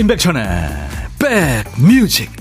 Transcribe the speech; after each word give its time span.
임백천의 0.00 0.44
백뮤직 1.18 2.39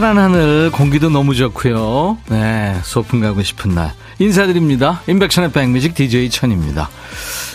파란 0.00 0.16
하늘, 0.16 0.70
공기도 0.70 1.10
너무 1.10 1.34
좋고요. 1.34 2.16
네, 2.30 2.74
소풍 2.84 3.20
가고 3.20 3.42
싶은 3.42 3.74
날. 3.74 3.92
인사드립니다. 4.18 5.02
인백션의 5.06 5.52
백뮤직 5.52 5.94
DJ 5.94 6.30
천입니다. 6.30 6.88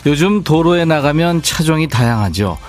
요즘 0.06 0.44
도로에 0.44 0.86
나가면 0.86 1.42
차종이 1.42 1.88
다양하죠. 1.88 2.60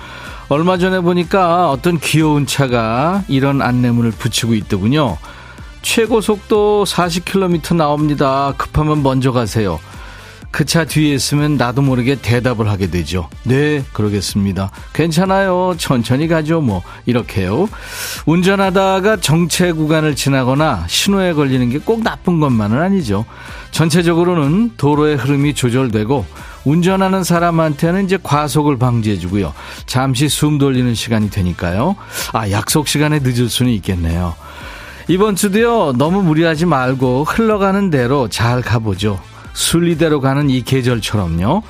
얼마 0.49 0.79
전에 0.79 1.01
보니까 1.01 1.71
어떤 1.71 1.99
귀여운 1.99 2.47
차가 2.47 3.23
이런 3.29 3.61
안내문을 3.61 4.13
붙이고 4.13 4.55
있더군요. 4.55 5.19
최고 5.83 6.23
속도 6.23 6.85
40km 6.85 7.77
나옵니다. 7.77 8.55
급하면 8.57 9.03
먼저 9.03 9.31
가세요. 9.31 9.79
그 10.57 10.65
차 10.65 10.87
뒤에 10.87 11.15
있으면 11.15 11.59
나도 11.59 11.83
모르게 11.83 12.15
대답을 12.15 12.71
하게 12.71 12.87
되죠. 12.91 13.29
네, 13.43 13.85
그러겠습니다. 13.93 14.71
괜찮아요. 14.95 15.75
천천히 15.77 16.29
가죠. 16.29 16.63
뭐, 16.63 16.83
이렇게요. 17.05 17.69
운전하다가 18.25 19.19
정체 19.19 19.73
구간을 19.73 20.17
지나거나 20.17 20.85
신호에 20.89 21.35
걸리는 21.35 21.69
게 21.69 21.79
꼭 21.79 22.03
나쁜 22.03 22.41
것만은 22.41 22.81
아니죠. 22.81 23.27
전체적으로는 23.71 24.73
도로의 24.79 25.17
흐름이 25.17 25.53
조절되고 25.53 26.25
운전하는 26.65 27.23
사람한테는 27.23 28.07
이제 28.07 28.19
과속을 28.23 28.79
방지해주고요. 28.79 29.53
잠시 29.85 30.27
숨 30.31 30.57
돌리는 30.57 30.95
시간이 30.95 31.29
되니까요. 31.29 31.97
아, 32.33 32.51
약속 32.51 32.89
시간에 32.89 33.19
늦을 33.19 33.51
수는 33.51 33.71
있겠네요. 33.73 34.35
이번 35.09 35.37
주도요, 35.37 35.93
너무 35.99 36.23
무리하지 36.23 36.65
말고 36.65 37.25
흘러가는 37.25 37.91
대로 37.91 38.29
잘 38.29 38.63
가보죠. 38.63 39.21
순리대로 39.57 40.21
가는 40.21 40.51
이 40.51 40.63
계절처럼요. 40.63 41.63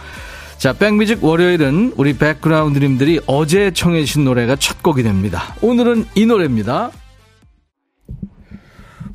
자, 0.58 0.72
백뮤직 0.72 1.22
월요일은 1.22 1.94
우리 1.96 2.16
백그라운드님들이 2.16 3.20
어제 3.26 3.70
청해주신 3.70 4.24
노래가 4.24 4.56
첫 4.56 4.82
곡이 4.82 5.02
됩니다. 5.02 5.54
오늘은 5.62 6.06
이 6.14 6.26
노래입니다. 6.26 6.90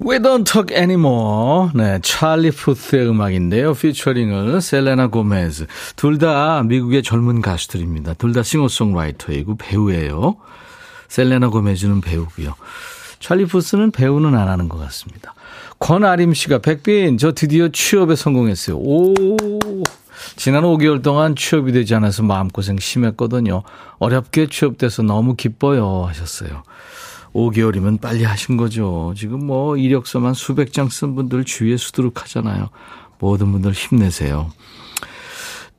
We 0.03 0.17
Don't 0.17 0.45
Talk 0.51 0.75
Anymore. 0.75 1.71
네, 1.75 1.99
찰리 2.01 2.49
푸스의 2.49 3.07
음악인데요. 3.07 3.73
피처링을 3.73 4.59
셀레나 4.61 5.07
고메즈. 5.07 5.67
둘 5.95 6.17
다 6.17 6.63
미국의 6.63 7.03
젊은 7.03 7.41
가수들입니다. 7.41 8.13
둘 8.15 8.33
다 8.33 8.41
싱어송라이터이고 8.41 9.57
배우예요. 9.57 10.37
셀레나 11.07 11.49
고메즈는 11.49 12.01
배우고요. 12.01 12.55
찰리 13.19 13.45
푸스는 13.45 13.91
배우는 13.91 14.35
안 14.35 14.47
하는 14.47 14.69
것 14.69 14.79
같습니다. 14.79 15.35
권아림 15.81 16.35
씨가 16.35 16.59
백빈 16.59 17.17
저 17.17 17.31
드디어 17.33 17.67
취업에 17.69 18.15
성공했어요. 18.15 18.77
오. 18.77 19.13
지난 20.35 20.63
5개월 20.63 21.01
동안 21.01 21.35
취업이 21.35 21.71
되지 21.71 21.95
않아서 21.95 22.21
마음고생 22.23 22.77
심했거든요. 22.79 23.63
어렵게 23.97 24.47
취업돼서 24.47 25.01
너무 25.01 25.35
기뻐요 25.35 26.05
하셨어요. 26.05 26.63
5개월이면 27.33 27.99
빨리 27.99 28.23
하신 28.23 28.57
거죠. 28.57 29.13
지금 29.17 29.45
뭐 29.45 29.75
이력서만 29.75 30.35
수백 30.35 30.71
장 30.71 30.87
쓴 30.87 31.15
분들 31.15 31.45
주위에 31.45 31.77
수두룩하잖아요. 31.77 32.69
모든 33.19 33.51
분들 33.51 33.71
힘내세요. 33.71 34.51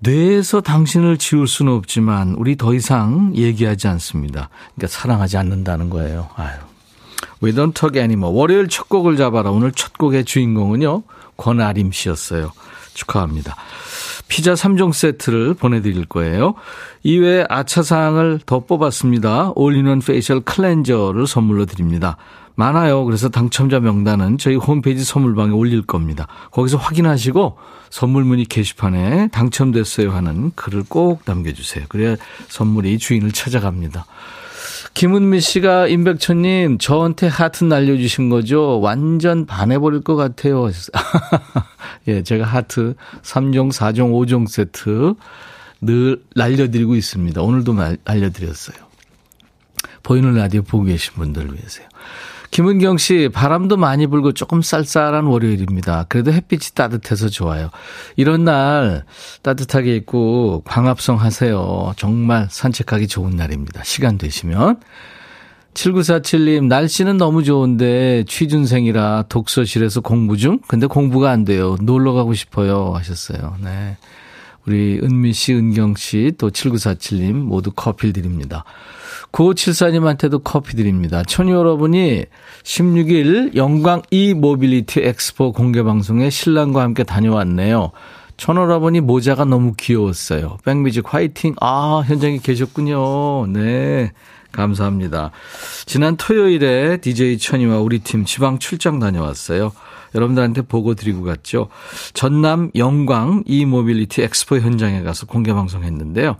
뇌에서 0.00 0.62
당신을 0.62 1.16
지울 1.18 1.46
수는 1.46 1.72
없지만 1.74 2.34
우리 2.36 2.56
더 2.56 2.74
이상 2.74 3.32
얘기하지 3.36 3.86
않습니다. 3.86 4.48
그러니까 4.74 4.98
사랑하지 4.98 5.36
않는다는 5.36 5.90
거예요. 5.90 6.28
아유. 6.34 6.71
We 7.42 7.52
don't 7.52 7.74
talk 7.74 8.00
anymore. 8.00 8.36
월요일 8.36 8.68
첫 8.68 8.88
곡을 8.88 9.16
잡아라. 9.16 9.50
오늘 9.50 9.72
첫 9.72 9.98
곡의 9.98 10.24
주인공은요. 10.24 11.02
권아림 11.36 11.92
씨였어요. 11.92 12.52
축하합니다. 12.94 13.56
피자 14.28 14.54
3종 14.54 14.92
세트를 14.92 15.54
보내드릴 15.54 16.06
거예요. 16.06 16.54
이외에 17.02 17.44
아차상을 17.48 18.40
더 18.46 18.60
뽑았습니다. 18.60 19.52
all-in-one 19.56 20.00
facial 20.00 20.40
cleanser를 20.40 21.26
선물로 21.26 21.66
드립니다. 21.66 22.16
많아요. 22.54 23.04
그래서 23.04 23.28
당첨자 23.28 23.80
명단은 23.80 24.38
저희 24.38 24.56
홈페이지 24.56 25.04
선물방에 25.04 25.52
올릴 25.52 25.82
겁니다. 25.82 26.28
거기서 26.50 26.76
확인하시고 26.76 27.56
선물 27.90 28.24
문의 28.24 28.44
게시판에 28.44 29.28
당첨됐어요 29.28 30.12
하는 30.12 30.52
글을 30.54 30.84
꼭 30.88 31.22
남겨주세요. 31.24 31.86
그래야 31.88 32.16
선물이 32.48 32.98
주인을 32.98 33.32
찾아갑니다. 33.32 34.06
김은미 34.94 35.40
씨가 35.40 35.88
임백천님 35.88 36.78
저한테 36.78 37.26
하트 37.28 37.64
날려주신 37.64 38.28
거죠? 38.28 38.80
완전 38.80 39.46
반해버릴 39.46 40.02
것 40.02 40.16
같아요. 40.16 40.70
예, 42.08 42.22
제가 42.22 42.44
하트 42.44 42.94
3종, 43.22 43.72
4종, 43.72 44.12
5종 44.12 44.48
세트 44.48 45.14
늘 45.80 46.22
날려드리고 46.34 46.94
있습니다. 46.94 47.42
오늘도 47.42 47.74
날려드렸어요. 48.04 48.76
보이는 50.02 50.34
라디오 50.34 50.62
보고 50.62 50.84
계신 50.84 51.14
분들을 51.14 51.54
위해서요. 51.54 51.86
김은경 52.52 52.98
씨, 52.98 53.30
바람도 53.32 53.78
많이 53.78 54.06
불고 54.06 54.32
조금 54.32 54.60
쌀쌀한 54.60 55.24
월요일입니다. 55.24 56.04
그래도 56.10 56.32
햇빛이 56.32 56.74
따뜻해서 56.74 57.30
좋아요. 57.30 57.70
이런 58.16 58.44
날 58.44 59.04
따뜻하게 59.40 59.96
입고 59.96 60.62
광합성 60.66 61.18
하세요. 61.18 61.94
정말 61.96 62.48
산책하기 62.50 63.08
좋은 63.08 63.36
날입니다. 63.36 63.82
시간 63.84 64.18
되시면. 64.18 64.80
7947님, 65.72 66.66
날씨는 66.66 67.16
너무 67.16 67.42
좋은데 67.42 68.24
취준생이라 68.28 69.24
독서실에서 69.30 70.02
공부 70.02 70.36
중? 70.36 70.58
근데 70.68 70.86
공부가 70.86 71.30
안 71.30 71.46
돼요. 71.46 71.78
놀러 71.80 72.12
가고 72.12 72.34
싶어요. 72.34 72.92
하셨어요. 72.94 73.56
네. 73.64 73.96
우리 74.66 75.00
은미 75.02 75.32
씨, 75.32 75.54
은경 75.54 75.96
씨, 75.96 76.32
또 76.38 76.50
7947님 76.50 77.32
모두 77.32 77.72
커피 77.74 78.12
드립니다. 78.12 78.64
9574님한테도 79.32 80.42
커피 80.44 80.76
드립니다. 80.76 81.22
천유 81.24 81.52
여러분이 81.54 82.26
16일 82.62 83.56
영광 83.56 84.02
e-mobility 84.10 85.00
엑스포 85.00 85.52
공개 85.52 85.82
방송에 85.82 86.30
신랑과 86.30 86.82
함께 86.82 87.02
다녀왔네요. 87.02 87.92
천오라버니 88.36 89.00
모자가 89.00 89.44
너무 89.44 89.74
귀여웠어요. 89.76 90.58
백뮤직 90.64 91.12
화이팅. 91.12 91.54
아, 91.60 92.02
현장에 92.06 92.38
계셨군요. 92.38 93.46
네. 93.46 94.12
감사합니다. 94.52 95.30
지난 95.86 96.16
토요일에 96.16 96.98
DJ 96.98 97.38
천이와 97.38 97.78
우리 97.78 98.00
팀 98.00 98.24
지방 98.24 98.58
출장 98.58 98.98
다녀왔어요. 98.98 99.72
여러분들한테 100.14 100.62
보고 100.62 100.94
드리고 100.94 101.22
갔죠. 101.22 101.68
전남 102.14 102.70
영광 102.76 103.42
e-mobility 103.46 104.22
엑스포 104.22 104.58
현장에 104.58 105.02
가서 105.02 105.26
공개 105.26 105.52
방송했는데요. 105.52 106.36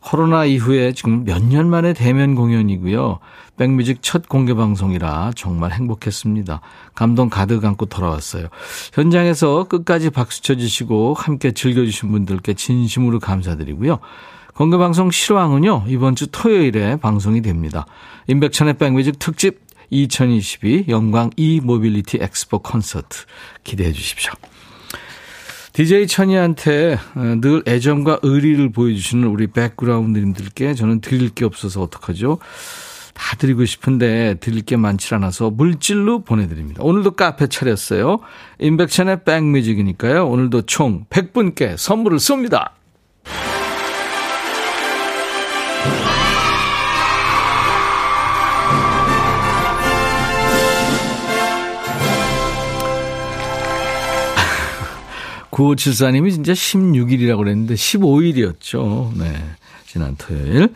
코로나 0.00 0.44
이후에 0.44 0.92
지금 0.92 1.24
몇 1.24 1.42
년 1.42 1.68
만에 1.68 1.92
대면 1.92 2.36
공연이고요. 2.36 3.18
백뮤직 3.56 3.98
첫 4.02 4.28
공개 4.28 4.54
방송이라 4.54 5.32
정말 5.34 5.72
행복했습니다. 5.72 6.60
감동 6.94 7.28
가득 7.28 7.64
안고 7.64 7.86
돌아왔어요. 7.86 8.46
현장에서 8.92 9.64
끝까지 9.64 10.10
박수 10.10 10.42
쳐주시고 10.42 11.14
함께 11.14 11.50
즐겨주신 11.50 12.12
분들께 12.12 12.54
진심으로 12.54 13.18
감사드리고요. 13.18 13.98
공개 14.54 14.76
방송 14.78 15.10
실황은요, 15.10 15.84
이번 15.88 16.14
주 16.14 16.28
토요일에 16.28 16.96
방송이 16.96 17.42
됩니다. 17.42 17.84
임백천의 18.28 18.74
백뮤직 18.74 19.18
특집 19.18 19.65
2022 19.90 20.86
영광 20.88 21.30
e-mobility 21.36 22.18
엑스포 22.20 22.60
콘서트 22.60 23.24
기대해 23.64 23.92
주십시오. 23.92 24.32
DJ 25.72 26.06
천이한테 26.06 26.98
어, 27.14 27.20
늘 27.40 27.62
애정과 27.66 28.20
의리를 28.22 28.72
보여주시는 28.72 29.28
우리 29.28 29.46
백그라운드님들께 29.48 30.72
저는 30.74 31.02
드릴 31.02 31.28
게 31.28 31.44
없어서 31.44 31.82
어떡하죠? 31.82 32.38
다 33.12 33.36
드리고 33.36 33.64
싶은데 33.64 34.36
드릴 34.40 34.62
게 34.62 34.76
많지 34.76 35.14
않아서 35.14 35.50
물질로 35.50 36.20
보내드립니다. 36.20 36.82
오늘도 36.82 37.12
카페 37.12 37.46
차렸어요. 37.46 38.20
임백천의 38.58 39.24
백뮤직이니까요. 39.24 40.28
오늘도 40.28 40.62
총 40.62 41.04
100분께 41.10 41.76
선물을 41.76 42.18
쏩니다. 42.18 42.75
구호칠사님이 55.56 56.32
진짜 56.32 56.52
16일이라고 56.52 57.38
그랬는데 57.38 57.74
15일이었죠. 57.76 59.16
네. 59.16 59.32
지난 59.86 60.14
토요일. 60.16 60.68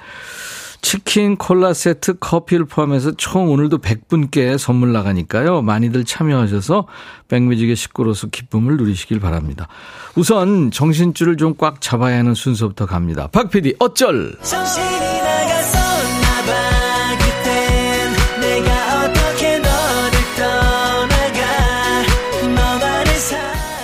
치킨, 0.81 1.37
콜라 1.37 1.75
세트, 1.75 2.15
커피를 2.19 2.65
포함해서 2.65 3.13
총 3.19 3.51
오늘도 3.51 3.81
100분께 3.81 4.57
선물 4.57 4.93
나가니까요. 4.95 5.61
많이들 5.61 6.07
참여하셔서 6.07 6.87
백뮤직의 7.29 7.77
식구로서 7.77 8.29
기쁨을 8.29 8.79
누리시길 8.79 9.21
바랍니다. 9.21 9.69
우선 10.17 10.71
정신줄을 10.71 11.37
좀 11.37 11.55
꽉 11.59 11.83
잡아야 11.83 12.19
하는 12.19 12.33
순서부터 12.33 12.87
갑니다. 12.87 13.27
박 13.27 13.51
PD, 13.51 13.75
어쩔! 13.81 14.39
정신이 14.43 15.10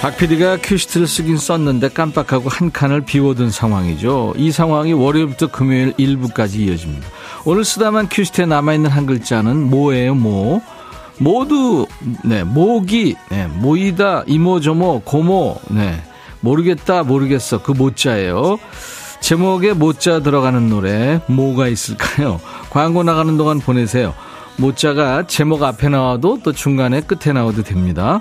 박 0.06 0.16
PD가 0.18 0.58
큐시트를 0.62 1.08
쓰긴 1.08 1.36
썼는데 1.36 1.88
깜빡하고 1.88 2.48
한 2.48 2.70
칸을 2.70 3.00
비워둔 3.00 3.50
상황이죠. 3.50 4.34
이 4.36 4.52
상황이 4.52 4.92
월요일부터 4.92 5.48
금요일 5.48 5.94
일부까지 5.96 6.64
이어집니다. 6.64 7.08
오늘 7.44 7.64
쓰다만 7.64 8.08
큐시트에 8.08 8.46
남아있는 8.46 8.88
한 8.88 9.06
글자는 9.06 9.68
뭐예요, 9.68 10.14
뭐? 10.14 10.60
모두, 11.18 11.88
네, 12.22 12.44
모기, 12.44 13.16
네, 13.30 13.48
모이다, 13.48 14.22
이모저모, 14.28 15.02
고모, 15.04 15.56
네, 15.70 16.00
모르겠다, 16.38 17.02
모르겠어. 17.02 17.64
그 17.64 17.72
모자예요. 17.72 18.60
제목에 19.18 19.72
모자 19.72 20.20
들어가는 20.20 20.68
노래, 20.68 21.20
뭐가 21.26 21.66
있을까요? 21.66 22.40
광고 22.70 23.02
나가는 23.02 23.36
동안 23.36 23.58
보내세요. 23.58 24.14
모자가 24.56 25.26
제목 25.26 25.64
앞에 25.64 25.88
나와도 25.88 26.42
또 26.44 26.52
중간에 26.52 27.00
끝에 27.00 27.32
나와도 27.32 27.64
됩니다. 27.64 28.20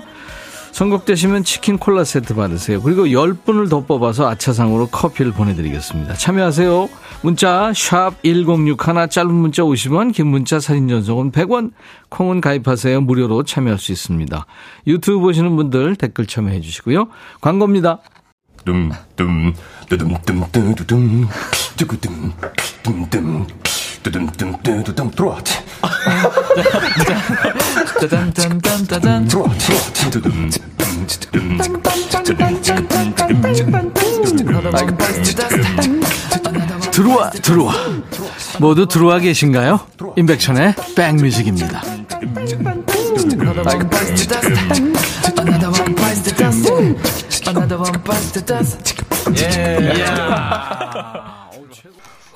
선곡되시면 0.76 1.44
치킨 1.44 1.78
콜라 1.78 2.04
세트 2.04 2.34
받으세요. 2.34 2.82
그리고 2.82 3.06
10분을 3.06 3.70
더 3.70 3.80
뽑아서 3.80 4.28
아차상으로 4.28 4.88
커피를 4.88 5.32
보내드리겠습니다. 5.32 6.12
참여하세요. 6.12 6.90
문자 7.22 7.72
1061, 7.72 8.76
짧은 9.08 9.32
문자 9.32 9.62
50원, 9.62 10.12
긴 10.12 10.26
문자 10.26 10.60
사진 10.60 10.86
전송은 10.86 11.32
100원, 11.32 11.70
콩은 12.10 12.42
가입하세요. 12.42 13.00
무료로 13.00 13.44
참여할 13.44 13.78
수 13.78 13.90
있습니다. 13.90 14.44
유튜브 14.86 15.20
보시는 15.20 15.56
분들 15.56 15.96
댓글 15.96 16.26
참여해 16.26 16.60
주시고요. 16.60 17.08
광고입니다. 17.40 18.00
둠둠 18.66 19.54
뚜둠 19.88 20.14
뚜두둠 20.26 21.26
뚜둠 24.02 24.26
뚜둠 24.84 25.10
들어와 25.10 25.38
짜잔짠짠짠짠 28.00 29.28
들어와 36.92 37.30
들어와. 37.30 37.74
모두 38.58 38.86
들어와 38.86 39.18
계신가요? 39.18 39.80
임백천의 40.16 40.74
백뮤직입니다. 40.94 41.82
예. 49.36 50.04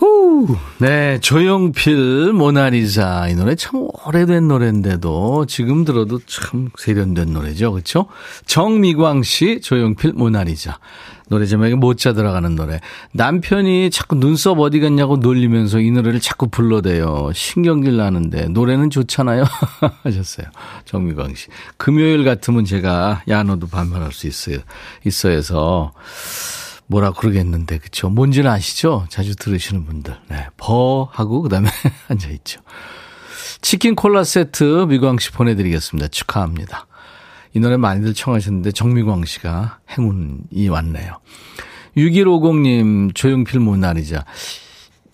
후, 0.00 0.56
네, 0.79 1.19
조용필 1.20 2.32
모나리자 2.32 3.29
이 3.29 3.35
노래 3.35 3.55
참 3.55 3.87
오래된 4.06 4.49
노래인데도 4.49 5.44
지금 5.44 5.85
들어도 5.85 6.19
참 6.26 6.70
세련된 6.79 7.35
노래죠, 7.35 7.70
그렇죠? 7.73 8.06
정미광 8.47 9.23
씨, 9.23 9.61
조용필 9.61 10.14
모나리자 10.14 10.79
노래 11.29 11.44
제목에 11.44 11.75
못자 11.75 12.14
들어가는 12.14 12.56
노래. 12.56 12.81
남편이 13.12 13.91
자꾸 13.91 14.17
눈썹 14.17 14.58
어디 14.58 14.81
갔냐고 14.81 15.19
놀리면서 15.19 15.81
이 15.81 15.91
노래를 15.91 16.19
자꾸 16.19 16.49
불러대요. 16.49 17.31
신경질 17.35 17.99
나는데 17.99 18.49
노래는 18.49 18.88
좋잖아요. 18.88 19.44
하셨어요. 20.03 20.46
정미광 20.87 21.35
씨. 21.35 21.49
금요일 21.76 22.25
같으면 22.25 22.64
제가 22.64 23.23
야 23.29 23.43
너도 23.44 23.69
반말할 23.69 24.12
수 24.12 24.26
있어요. 24.26 24.58
있어 25.05 25.29
해서. 25.29 25.93
뭐라 26.90 27.12
그러겠는데 27.12 27.78
그쵸 27.78 28.08
뭔지는 28.10 28.50
아시죠? 28.50 29.06
자주 29.08 29.37
들으시는 29.37 29.84
분들. 29.87 30.16
네. 30.28 30.46
버 30.56 31.08
하고 31.12 31.40
그다음에 31.42 31.69
앉아 32.08 32.28
있죠. 32.31 32.60
치킨 33.62 33.94
콜라 33.94 34.25
세트 34.25 34.87
미광 34.88 35.19
씨 35.19 35.31
보내드리겠습니다. 35.31 36.08
축하합니다. 36.08 36.87
이 37.54 37.60
노래 37.60 37.76
많이들 37.76 38.14
청하셨는데 38.14 38.72
정미광 38.72 39.25
씨가 39.25 39.78
행운이 39.90 40.69
왔네요. 40.69 41.20
6150님 41.96 43.14
조용필 43.14 43.60
모나리자 43.60 44.25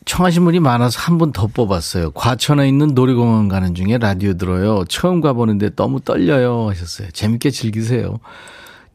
청하신 0.04 0.44
분이 0.44 0.60
많아서 0.60 0.98
한 1.00 1.18
분 1.18 1.32
더 1.32 1.46
뽑았어요. 1.46 2.12
과천에 2.12 2.68
있는 2.68 2.94
놀이공원 2.94 3.48
가는 3.48 3.74
중에 3.74 3.98
라디오 3.98 4.34
들어요. 4.34 4.84
처음 4.88 5.20
가보는데 5.20 5.74
너무 5.74 6.00
떨려요 6.00 6.68
하셨어요. 6.70 7.10
재밌게 7.10 7.50
즐기세요. 7.50 8.18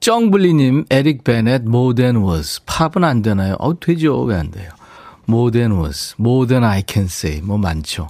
정블리님, 0.01 0.85
에릭 0.89 1.23
베넷, 1.23 1.61
More 1.61 1.93
Than 1.95 2.17
Was. 2.25 2.59
팝은 2.65 3.03
안 3.03 3.21
되나요? 3.21 3.55
어, 3.59 3.79
되죠. 3.79 4.19
왜 4.23 4.35
안 4.35 4.49
돼요? 4.49 4.71
More 5.29 5.51
Than 5.51 5.73
Was, 5.79 6.15
More 6.19 6.47
Than 6.47 6.63
I 6.63 6.83
Can 6.89 7.05
Say. 7.05 7.41
뭐 7.41 7.59
많죠. 7.59 8.09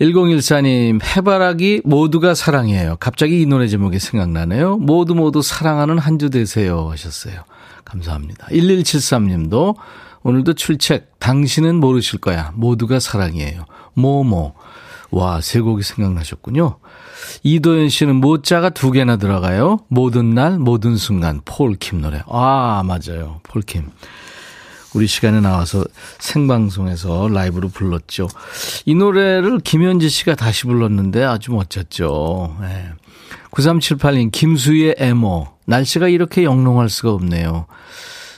1014님, 0.00 1.00
해바라기 1.04 1.82
모두가 1.84 2.34
사랑해요. 2.34 2.96
갑자기 3.00 3.42
이 3.42 3.46
노래 3.46 3.66
제목이 3.66 3.98
생각나네요. 3.98 4.76
모두 4.78 5.16
모두 5.16 5.42
사랑하는 5.42 5.98
한 5.98 6.16
주 6.20 6.30
되세요. 6.30 6.88
하셨어요. 6.90 7.42
감사합니다. 7.84 8.46
1173님도 8.52 9.74
오늘도 10.22 10.52
출첵. 10.52 11.18
당신은 11.18 11.76
모르실 11.80 12.20
거야. 12.20 12.52
모두가 12.54 13.00
사랑이에요. 13.00 13.64
뭐뭐. 13.94 14.54
와, 15.10 15.40
세 15.40 15.60
곡이 15.60 15.82
생각나셨군요. 15.82 16.78
이도현 17.42 17.88
씨는 17.88 18.16
모자가 18.16 18.70
두 18.70 18.90
개나 18.90 19.16
들어가요. 19.16 19.80
모든 19.88 20.30
날, 20.34 20.58
모든 20.58 20.96
순간. 20.96 21.40
폴킴 21.44 22.00
노래. 22.00 22.22
아, 22.26 22.82
맞아요. 22.84 23.40
폴킴. 23.44 23.90
우리 24.94 25.06
시간에 25.06 25.40
나와서 25.40 25.84
생방송에서 26.18 27.28
라이브로 27.28 27.68
불렀죠. 27.68 28.28
이 28.86 28.94
노래를 28.94 29.60
김현지 29.60 30.08
씨가 30.08 30.34
다시 30.34 30.64
불렀는데 30.64 31.22
아주 31.24 31.52
멋졌죠. 31.52 32.56
네. 32.60 32.88
9378님, 33.52 34.32
김수희의 34.32 34.96
에모. 34.98 35.48
날씨가 35.66 36.08
이렇게 36.08 36.42
영롱할 36.44 36.88
수가 36.88 37.12
없네요. 37.12 37.66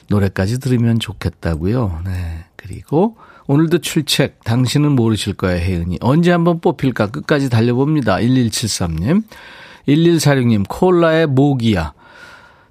노래까지 0.08 0.60
들으면 0.60 0.98
좋겠다고요. 0.98 2.02
네. 2.04 2.44
그리고 2.56 3.16
오늘도 3.46 3.78
출첵. 3.78 4.42
당신은 4.44 4.92
모르실 4.92 5.34
거예요, 5.34 5.58
혜은이. 5.58 5.98
언제 6.00 6.30
한번 6.30 6.60
뽑힐까? 6.60 7.08
끝까지 7.08 7.50
달려봅니다. 7.50 8.16
1173님. 8.16 9.22
1146님, 9.88 10.64
콜라의 10.68 11.26
모기야. 11.26 11.92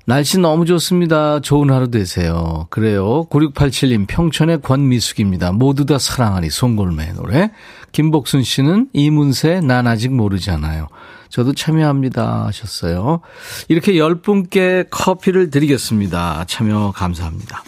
날씨 0.05 0.39
너무 0.39 0.65
좋습니다. 0.65 1.39
좋은 1.41 1.69
하루 1.69 1.91
되세요. 1.91 2.67
그래요. 2.69 3.25
9687님, 3.29 4.07
평촌의 4.07 4.61
권미숙입니다. 4.61 5.51
모두 5.51 5.85
다 5.85 5.99
사랑하니, 5.99 6.49
송골매 6.49 7.13
노래. 7.13 7.51
김복순 7.91 8.43
씨는 8.43 8.89
이문세, 8.93 9.61
난 9.61 9.87
아직 9.87 10.11
모르잖아요. 10.13 10.87
저도 11.29 11.53
참여합니다. 11.53 12.47
하셨어요. 12.47 13.21
이렇게 13.67 13.93
10분께 13.93 14.87
커피를 14.89 15.49
드리겠습니다. 15.49 16.45
참여 16.47 16.93
감사합니다. 16.95 17.63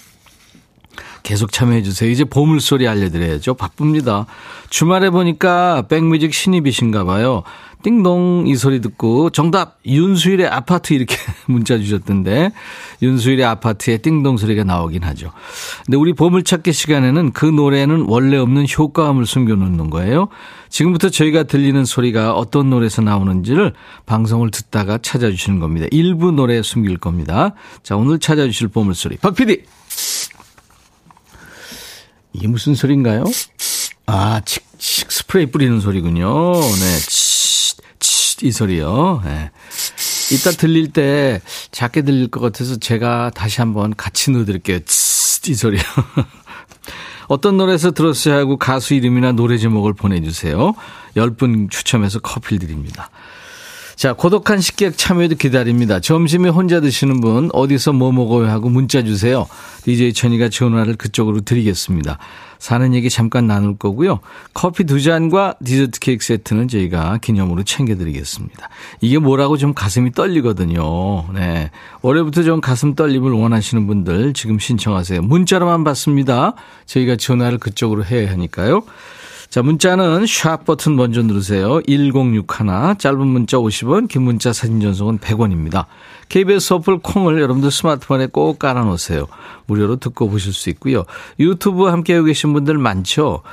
계속 1.24 1.52
참여해 1.52 1.84
주세요. 1.84 2.10
이제 2.10 2.26
보물소리 2.26 2.88
알려드려야죠. 2.88 3.56
바쁩니다. 3.56 4.26
주말에 4.70 5.10
보니까 5.10 5.84
백뮤직 5.88 6.34
신입이신가 6.34 7.06
봐요. 7.06 7.44
띵동 7.84 8.46
이 8.48 8.56
소리 8.56 8.82
듣고 8.82 9.30
정답 9.30 9.78
윤수일의 9.86 10.48
아파트 10.48 10.94
이렇게 10.94 11.18
문자 11.48 11.78
주셨던데 11.78 12.52
윤수일의 13.02 13.46
아파트에 13.46 13.98
띵동 13.98 14.38
소리가 14.38 14.64
나오긴 14.64 15.04
하죠. 15.04 15.32
근데 15.86 15.98
우리 15.98 16.14
보물찾기 16.14 16.72
시간에는 16.72 17.32
그 17.34 17.46
노래는 17.46 18.06
원래 18.08 18.38
없는 18.38 18.66
효과음을 18.78 19.26
숨겨놓는 19.26 19.90
거예요. 19.90 20.30
지금부터 20.70 21.10
저희가 21.10 21.44
들리는 21.44 21.84
소리가 21.86 22.34
어떤 22.34 22.70
노래에서 22.70 23.02
나오는지를 23.02 23.74
방송을 24.06 24.50
듣다가 24.50 24.98
찾아주시는 24.98 25.60
겁니다. 25.60 25.86
일부 25.92 26.32
노래에 26.32 26.62
숨길 26.64 26.98
겁니다. 26.98 27.54
자 27.84 27.96
오늘 27.96 28.18
찾아주실 28.18 28.70
보물소리 28.70 29.18
박 29.18 29.36
PD 29.36 29.64
이게 32.34 32.48
무슨 32.48 32.76
소리인가요? 32.76 33.24
아, 34.06 34.42
칙, 34.46 34.64
칙, 34.78 35.12
스프레이 35.12 35.48
뿌리는 35.48 35.80
소리군요. 35.80 36.54
네, 36.54 37.00
치, 37.08 37.76
치, 38.00 38.48
이 38.48 38.52
소리요. 38.52 39.22
네. 39.24 39.52
이따 40.32 40.52
들릴 40.52 40.92
때 40.92 41.42
작게 41.72 42.02
들릴 42.02 42.28
것 42.30 42.40
같아서 42.40 42.78
제가 42.78 43.32
다시 43.34 43.62
한번 43.62 43.96
같이 43.96 44.32
넣어드릴게요. 44.32 44.80
치, 44.86 45.52
이 45.52 45.56
소리요. 45.56 45.82
어떤 47.28 47.58
노래에서 47.58 47.92
들었어야 47.92 48.38
하고 48.38 48.58
가수 48.58 48.94
이름이나 48.94 49.32
노래 49.32 49.58
제목을 49.58 49.94
보내주세요. 49.94 50.74
10분 51.16 51.70
추첨해서 51.70 52.20
커피를 52.20 52.60
드립니다. 52.60 53.10
자, 53.96 54.14
고독한 54.14 54.60
식객 54.60 54.98
참여도 54.98 55.36
기다립니다. 55.36 56.00
점심에 56.00 56.50
혼자 56.50 56.82
드시는 56.82 57.22
분 57.22 57.50
어디서 57.54 57.94
뭐 57.94 58.12
먹어요 58.12 58.48
하고 58.48 58.70
문자 58.70 59.04
주세요. 59.04 59.48
DJ 59.84 60.14
천이가 60.14 60.50
전화를 60.50 60.96
그쪽으로 60.96 61.42
드리겠습니다. 61.42 62.18
사는 62.58 62.94
얘기 62.96 63.10
잠깐 63.10 63.46
나눌 63.46 63.78
거고요. 63.78 64.20
커피 64.54 64.86
두 64.86 65.02
잔과 65.02 65.56
디저트 65.64 66.00
케이크 66.00 66.26
세트는 66.26 66.70
저희가 66.70 67.20
기념으로 67.22 67.64
챙겨드리겠습니다. 67.64 68.70
이게 69.02 69.20
뭐라고 69.20 69.58
좀 69.58 69.74
가슴이 69.74 70.14
떨리거든요. 70.14 71.26
네. 71.34 71.70
올해부터 72.02 72.44
좀 72.44 72.62
가슴 72.62 72.96
떨림을 72.96 73.32
원하시는 73.32 73.86
분들 73.86 74.34
지금 74.34 74.60
신청하세요. 74.60 75.22
문자로만 75.22 75.84
받습니다. 75.84 76.56
저희가 76.86 77.18
전화를 77.18 77.58
그쪽으로 77.58 78.06
해야 78.06 78.32
하니까요. 78.32 78.84
자, 79.54 79.62
문자는 79.62 80.26
샵 80.26 80.66
버튼 80.66 80.96
먼저 80.96 81.22
누르세요. 81.22 81.80
1061, 81.84 82.98
짧은 82.98 83.28
문자 83.28 83.58
50원, 83.58 84.08
긴 84.08 84.24
문자 84.24 84.52
사진 84.52 84.82
전송은 84.82 85.20
100원입니다. 85.20 85.86
KBS 86.30 86.74
어플 86.74 86.98
콩을 87.04 87.40
여러분들 87.40 87.70
스마트폰에 87.70 88.30
꼭 88.32 88.58
깔아놓으세요. 88.58 89.28
무료로 89.68 89.98
듣고 89.98 90.28
보실 90.28 90.54
수 90.54 90.72
있고요. 90.72 91.04
유튜브 91.40 91.86
함께하고 91.86 92.26
계신 92.26 92.52
분들 92.54 92.80
많죠? 92.80 93.44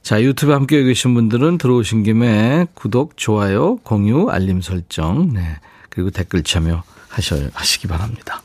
자, 0.00 0.22
유튜브 0.22 0.52
함께하고 0.52 0.86
계신 0.86 1.14
분들은 1.14 1.58
들어오신 1.58 2.04
김에 2.04 2.68
구독, 2.74 3.16
좋아요, 3.16 3.78
공유, 3.78 4.28
알림 4.30 4.60
설정, 4.60 5.32
네. 5.32 5.58
그리고 5.90 6.10
댓글 6.10 6.44
참여 6.44 6.84
하셔, 7.08 7.36
하시기 7.52 7.88
바랍니다. 7.88 8.42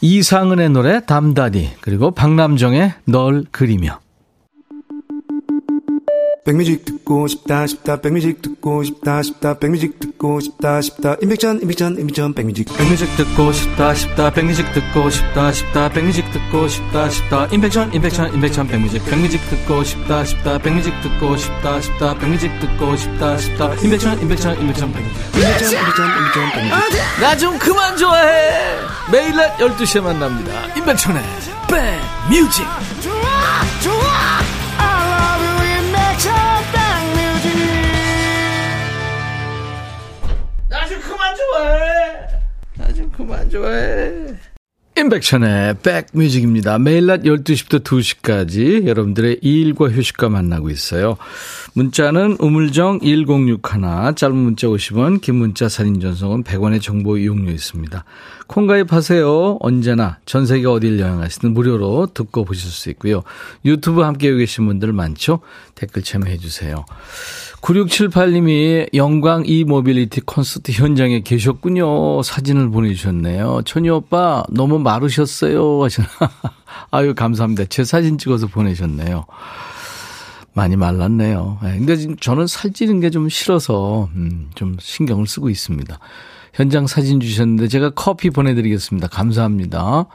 이상은의 0.00 0.70
노래 0.70 1.06
담다디, 1.06 1.74
그리고 1.82 2.10
박남정의 2.10 2.94
널 3.04 3.44
그리며. 3.52 4.00
백뮤직 6.48 6.82
듣고 6.86 7.26
싶다 7.28 7.66
싶다 7.66 8.00
백뮤직 8.00 8.40
듣고 8.40 8.82
싶다 8.82 9.20
싶다 9.22 9.58
백뮤직 9.58 10.00
듣고 10.00 10.40
싶다 10.40 10.80
싶다. 10.80 11.14
임백천 11.20 11.60
임백천 11.60 11.98
임백천 12.00 12.32
백뮤직. 12.32 12.66
백뮤직 12.74 13.06
듣고 13.18 13.52
싶다 13.52 13.92
싶다 13.94 14.30
백뮤직 14.30 14.72
듣고 14.72 15.10
싶다 15.10 15.52
싶다 15.52 15.90
백뮤직 15.90 16.24
듣고 16.32 16.66
싶다 16.66 17.10
싶다. 17.10 17.48
임백천 17.52 17.92
임백천 17.92 18.32
임백천 18.32 18.66
백뮤직. 18.66 19.04
백뮤직 19.04 19.42
듣고 19.50 19.84
싶다 19.84 20.24
싶다 20.24 20.56
백뮤직 20.56 20.94
듣고 21.02 21.36
싶다 21.36 21.82
싶다 21.82 22.14
백뮤직 22.18 22.50
듣고 22.60 22.96
싶다 22.96 23.36
싶다. 23.36 23.74
임백천 23.74 24.22
임백천 24.22 24.58
임백천 24.58 24.92
백뮤직. 24.94 25.16
임백천 25.34 25.68
임백천 25.68 26.52
백뮤직. 26.54 26.98
나 27.20 27.36
좀 27.36 27.58
그만 27.58 27.94
좋아해. 27.98 28.78
매일 29.12 29.36
낮 29.36 29.54
12시에 29.58 30.00
만납니다. 30.00 30.74
임백천의 30.76 31.22
백뮤직 31.68 32.64
좋아해. 41.34 42.28
나 42.76 42.92
좀 42.94 43.10
그만 43.10 43.48
좋아해. 43.50 44.34
인백션의 44.96 45.76
백뮤직입니다. 45.82 46.78
매일 46.80 47.06
낮 47.06 47.22
12시부터 47.22 47.84
2시까지 47.84 48.84
여러분들의 48.86 49.38
일과 49.42 49.88
휴식과 49.88 50.28
만나고 50.28 50.70
있어요. 50.70 51.16
문자는 51.74 52.36
우물정 52.40 52.98
1061, 53.02 53.60
짧은 54.16 54.34
문자 54.34 54.66
50원, 54.66 55.20
긴 55.20 55.36
문자 55.36 55.68
사진 55.68 56.00
전송은 56.00 56.42
100원의 56.42 56.82
정보 56.82 57.16
이용료 57.16 57.52
있습니다. 57.52 58.04
콩 58.48 58.66
가입하세요. 58.66 59.58
언제나 59.60 60.18
전 60.24 60.46
세계 60.46 60.66
어딜 60.66 60.98
여행하시든 60.98 61.52
무료로 61.54 62.08
듣고 62.14 62.44
보실 62.44 62.70
수 62.70 62.90
있고요. 62.90 63.22
유튜브 63.64 64.00
함께 64.00 64.34
계신 64.34 64.66
분들 64.66 64.92
많죠? 64.92 65.40
댓글 65.74 66.02
참여해 66.02 66.38
주세요. 66.38 66.84
9678님이 67.60 68.88
영광 68.94 69.44
e-mobility 69.44 70.22
콘서트 70.22 70.72
현장에 70.72 71.20
계셨군요. 71.20 72.22
사진을 72.22 72.70
보내주셨네요. 72.70 73.62
천희 73.64 73.90
오빠 73.90 74.42
너무 74.50 74.78
마르셨어요. 74.78 75.80
아유 76.90 77.14
감사합니다. 77.14 77.66
제 77.66 77.84
사진 77.84 78.16
찍어서 78.16 78.46
보내셨네요. 78.46 79.26
많이 80.54 80.74
말랐네요. 80.76 81.58
네, 81.62 81.78
근데 81.78 82.16
저는 82.20 82.46
살찌는 82.46 83.00
게 83.00 83.10
좀 83.10 83.28
싫어서 83.28 84.08
음, 84.14 84.50
좀 84.54 84.76
신경을 84.80 85.26
쓰고 85.26 85.50
있습니다. 85.50 85.98
현장 86.58 86.88
사진 86.88 87.20
주셨는데 87.20 87.68
제가 87.68 87.90
커피 87.90 88.30
보내드리겠습니다. 88.30 89.06
감사합니다. 89.06 90.06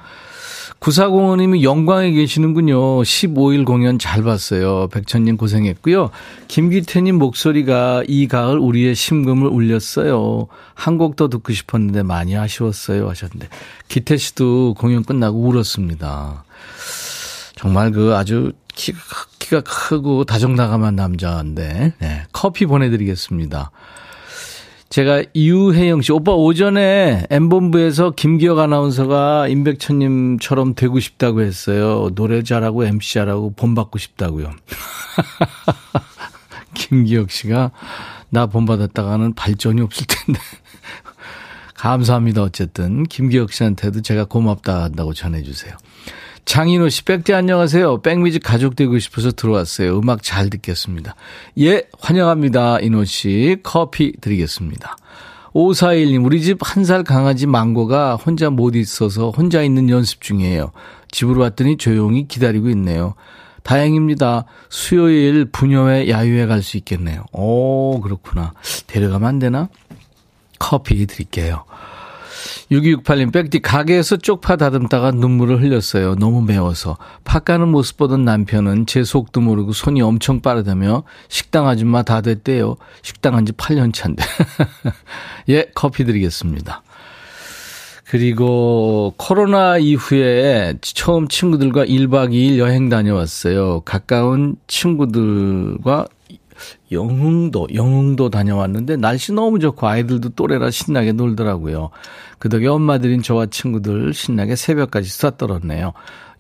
9405님이 0.82 1.64
영광에 1.64 2.12
계시는군요. 2.12 3.02
15일 3.04 3.66
공연 3.66 3.98
잘 3.98 4.24
봤어요. 4.24 4.90
백천님 4.90 5.38
고생했고요. 5.38 6.10
김기태님 6.50 7.16
목소리가 7.16 8.04
이 8.10 8.28
가을 8.28 8.58
우리의 8.58 8.94
심금을 8.94 9.48
울렸어요. 9.48 10.48
한 10.74 10.98
곡 10.98 11.16
더 11.16 11.30
듣고 11.30 11.54
싶었는데 11.54 12.04
많이 12.04 12.36
아쉬웠어요. 12.36 13.10
하셨는데. 13.10 13.48
기태 13.88 14.18
씨도 14.18 14.74
공연 14.74 15.06
끝나고 15.06 15.40
울었습니다. 15.40 16.44
정말 17.56 17.92
그 17.92 18.16
아주 18.18 18.52
키가, 18.76 19.00
키가 19.40 19.62
크고 19.62 20.26
다정다감한 20.26 20.96
남자인데, 20.98 21.94
네, 22.00 22.24
커피 22.34 22.66
보내드리겠습니다. 22.66 23.72
제가 24.94 25.24
유혜영 25.36 26.04
씨, 26.04 26.12
오빠 26.12 26.34
오전에 26.34 27.26
M본부에서 27.32 28.12
김기혁 28.12 28.60
아나운서가 28.60 29.48
임백천님처럼 29.48 30.76
되고 30.76 31.00
싶다고 31.00 31.42
했어요. 31.42 32.12
노래 32.14 32.44
잘하고 32.44 32.86
MC 32.86 33.16
잘하고 33.16 33.56
본받고 33.56 33.98
싶다고요. 33.98 34.52
김기혁 36.76 37.32
씨가 37.32 37.72
나 38.30 38.46
본받았다가는 38.46 39.34
발전이 39.34 39.82
없을 39.82 40.06
텐데. 40.06 40.40
감사합니다. 41.74 42.44
어쨌든 42.44 43.02
김기혁 43.02 43.52
씨한테도 43.52 44.04
제가 44.04 44.26
고맙다 44.26 44.84
한다고 44.84 45.16
전해주세요. 45.16 45.76
장인호 46.46 46.90
씨, 46.90 47.04
백대 47.06 47.34
안녕하세요. 47.34 48.02
백뮤직 48.02 48.44
가족 48.44 48.76
되고 48.76 49.00
싶어서 49.00 49.32
들어왔어요. 49.32 49.98
음악 49.98 50.22
잘 50.24 50.50
듣겠습니다. 50.50 51.16
예, 51.60 51.84
환영합니다. 52.00 52.80
인호 52.82 53.06
씨. 53.06 53.58
커피 53.64 54.12
드리겠습니다. 54.20 54.98
5421님, 55.54 56.26
우리 56.26 56.42
집 56.42 56.58
한 56.64 56.84
살 56.84 57.04
강아지 57.04 57.46
망고가 57.48 58.16
혼자 58.16 58.50
못 58.50 58.76
있어서 58.76 59.30
혼자 59.30 59.62
있는 59.62 59.90
연습 59.90 60.20
중이에요. 60.22 60.72
집으로 61.12 61.42
왔더니 61.42 61.78
조용히 61.78 62.28
기다리고 62.28 62.70
있네요. 62.70 63.14
다행입니다. 63.64 64.46
수요일 64.70 65.46
부녀회 65.46 66.10
야유회 66.10 66.48
갈 66.48 66.62
수 66.62 66.76
있겠네요. 66.78 67.24
오, 67.32 68.02
그렇구나. 68.02 68.54
데려가면 68.88 69.30
안 69.30 69.40
되나? 69.40 69.70
커피 70.60 71.06
드릴게요. 71.06 71.64
6268님, 72.72 73.32
백디, 73.32 73.60
가게에서 73.60 74.18
쪽파 74.18 74.56
다듬다가 74.56 75.12
눈물을 75.12 75.62
흘렸어요. 75.62 76.16
너무 76.16 76.42
매워서. 76.42 76.98
파 77.24 77.40
까는 77.40 77.70
모습 77.70 77.98
보던 77.98 78.24
남편은 78.26 78.86
제 78.86 79.04
속도 79.04 79.42
모르고 79.42 79.74
손이 79.74 80.02
엄청 80.02 80.42
빠르다며 80.42 81.04
식당 81.30 81.68
아줌마 81.68 82.04
다 82.04 82.22
됐대요. 82.22 82.78
식당 83.02 83.36
한지 83.36 83.52
8년 83.54 83.94
차인데. 83.94 84.24
예, 85.50 85.66
커피 85.76 86.06
드리겠습니다. 86.06 86.84
그리고 88.14 89.16
코로나 89.18 89.80
이후에 89.80 90.76
처음 90.82 91.28
친구들과 91.28 91.86
1박 91.86 92.30
2일 92.32 92.60
여행 92.60 92.88
다녀왔어요. 92.88 93.82
가까운 93.86 94.56
친구들과 94.68 96.06
영흥도, 96.92 97.68
영흥도 97.74 98.30
다녀왔는데 98.30 98.98
날씨 98.98 99.34
너무 99.34 99.60
좋고 99.60 99.88
아이들도 99.88 100.30
또래라 100.30 100.72
신나게 100.72 101.12
놀더라고요. 101.12 101.90
그 102.40 102.50
덕에 102.50 102.68
엄마들인 102.68 103.22
저와 103.22 103.48
친구들 103.48 104.14
신나게 104.14 104.56
새벽까지 104.56 105.10
수다 105.10 105.38
떨었네요. 105.38 105.94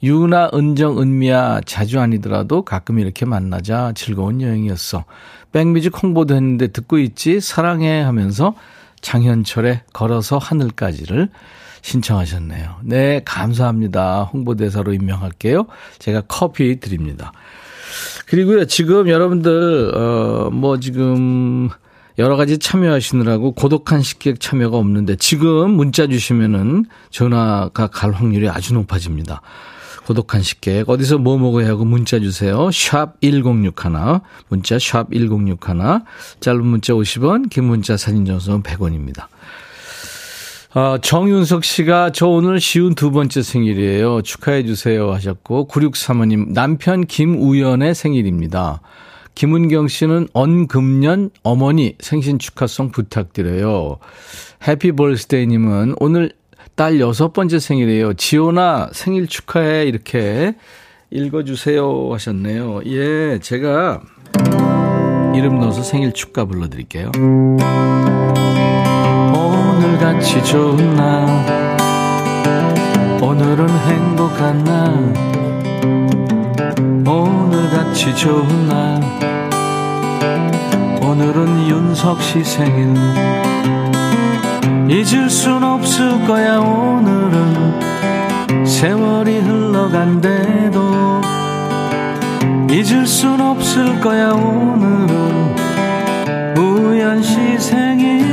유나, 0.03 0.49
은정, 0.53 0.99
은미야 0.99 1.61
자주 1.65 1.99
아니더라도 1.99 2.63
가끔 2.63 2.99
이렇게 2.99 3.25
만나자 3.25 3.93
즐거운 3.95 4.41
여행이었어. 4.41 5.05
백뮤직 5.53 6.01
홍보도 6.01 6.35
했는데 6.35 6.67
듣고 6.67 6.97
있지? 6.97 7.39
사랑해 7.39 8.01
하면서 8.01 8.53
장현철의 9.01 9.81
걸어서 9.93 10.37
하늘까지를 10.37 11.29
신청하셨네요. 11.81 12.77
네, 12.83 13.21
감사합니다. 13.23 14.23
홍보대사로 14.23 14.93
임명할게요. 14.93 15.67
제가 15.99 16.23
커피 16.27 16.79
드립니다. 16.79 17.31
그리고요, 18.33 18.65
지금 18.65 19.09
여러분들, 19.09 19.91
어, 19.93 20.49
뭐 20.51 20.79
지금, 20.79 21.69
여러 22.17 22.35
가지 22.35 22.57
참여하시느라고 22.57 23.51
고독한 23.51 24.01
식객 24.01 24.39
참여가 24.39 24.75
없는데 24.75 25.17
지금 25.17 25.69
문자 25.69 26.07
주시면은 26.07 26.85
전화가 27.11 27.85
갈 27.85 28.11
확률이 28.11 28.49
아주 28.49 28.73
높아집니다. 28.73 29.41
고독한 30.07 30.41
식객 30.41 30.89
어디서 30.89 31.19
뭐 31.19 31.37
먹어야 31.37 31.67
하고 31.67 31.85
문자 31.85 32.19
주세요. 32.19 32.71
샵 32.71 33.21
1061, 33.21 34.21
문자 34.47 34.79
샵 34.79 35.11
1061, 35.11 35.59
짧은 36.39 36.65
문자 36.65 36.93
50원, 36.93 37.51
긴 37.51 37.65
문자 37.65 37.97
사진 37.97 38.25
전송은 38.25 38.63
100원입니다. 38.63 39.27
어, 40.75 40.97
정윤석 40.97 41.63
씨가 41.63 42.09
저 42.13 42.27
오늘 42.27 42.59
쉬운 42.59 42.95
두 42.95 43.11
번째 43.11 43.43
생일이에요. 43.43 44.23
축하해 44.23 44.65
주세요 44.65 45.11
하셨고 45.11 45.67
9635님 45.67 46.51
남편 46.53 47.05
김우연의 47.05 47.93
생일입니다. 47.93 48.81
김은경 49.35 49.87
씨는 49.87 50.29
언금년 50.33 51.29
어머니 51.43 51.95
생신 51.99 52.39
축하송 52.39 52.89
부탁드려요. 52.89 53.99
해피볼스데이 54.67 55.45
님은 55.45 55.95
오늘 55.99 56.31
딸 56.73 56.99
여섯 56.99 57.33
번째 57.33 57.59
생일이에요. 57.59 58.15
지호나 58.15 58.89
생일 58.93 59.27
축하해. 59.27 59.85
이렇게 59.85 60.55
읽어주세요 61.11 62.11
하셨네요. 62.13 62.81
예, 62.87 63.37
제가 63.39 64.01
이름 65.33 65.59
넣어서 65.59 65.81
생일 65.81 66.13
축가 66.13 66.45
불러드릴게요. 66.45 67.11
오늘같이 69.33 70.43
좋은 70.43 70.95
날 70.95 71.27
오늘은 73.21 73.67
행복한 73.69 74.63
날 74.63 75.13
오늘같이 77.07 78.15
좋은 78.15 78.67
날 78.67 79.01
오늘은 81.01 81.67
윤석 81.67 82.21
씨 82.21 82.43
생일. 82.43 82.95
잊을 84.89 85.29
순 85.29 85.63
없을 85.63 86.25
거야 86.25 86.59
오늘은. 86.59 87.93
세월이 88.65 89.39
흘러간대도 89.39 90.72
잊을 92.73 93.05
순 93.05 93.39
없을 93.39 93.99
거야 93.99 94.31
오늘은. 94.31 95.55
우연 96.57 97.21
씨 97.21 97.59
생일. 97.59 98.25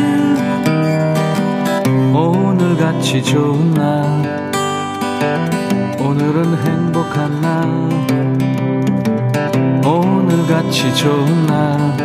오늘같이 2.14 3.22
좋은 3.22 3.74
날. 3.74 4.50
오늘은 5.98 6.56
행복한 6.56 7.40
날. 7.42 7.68
오늘같이 9.84 10.94
좋은 10.94 11.46
날. 11.46 11.98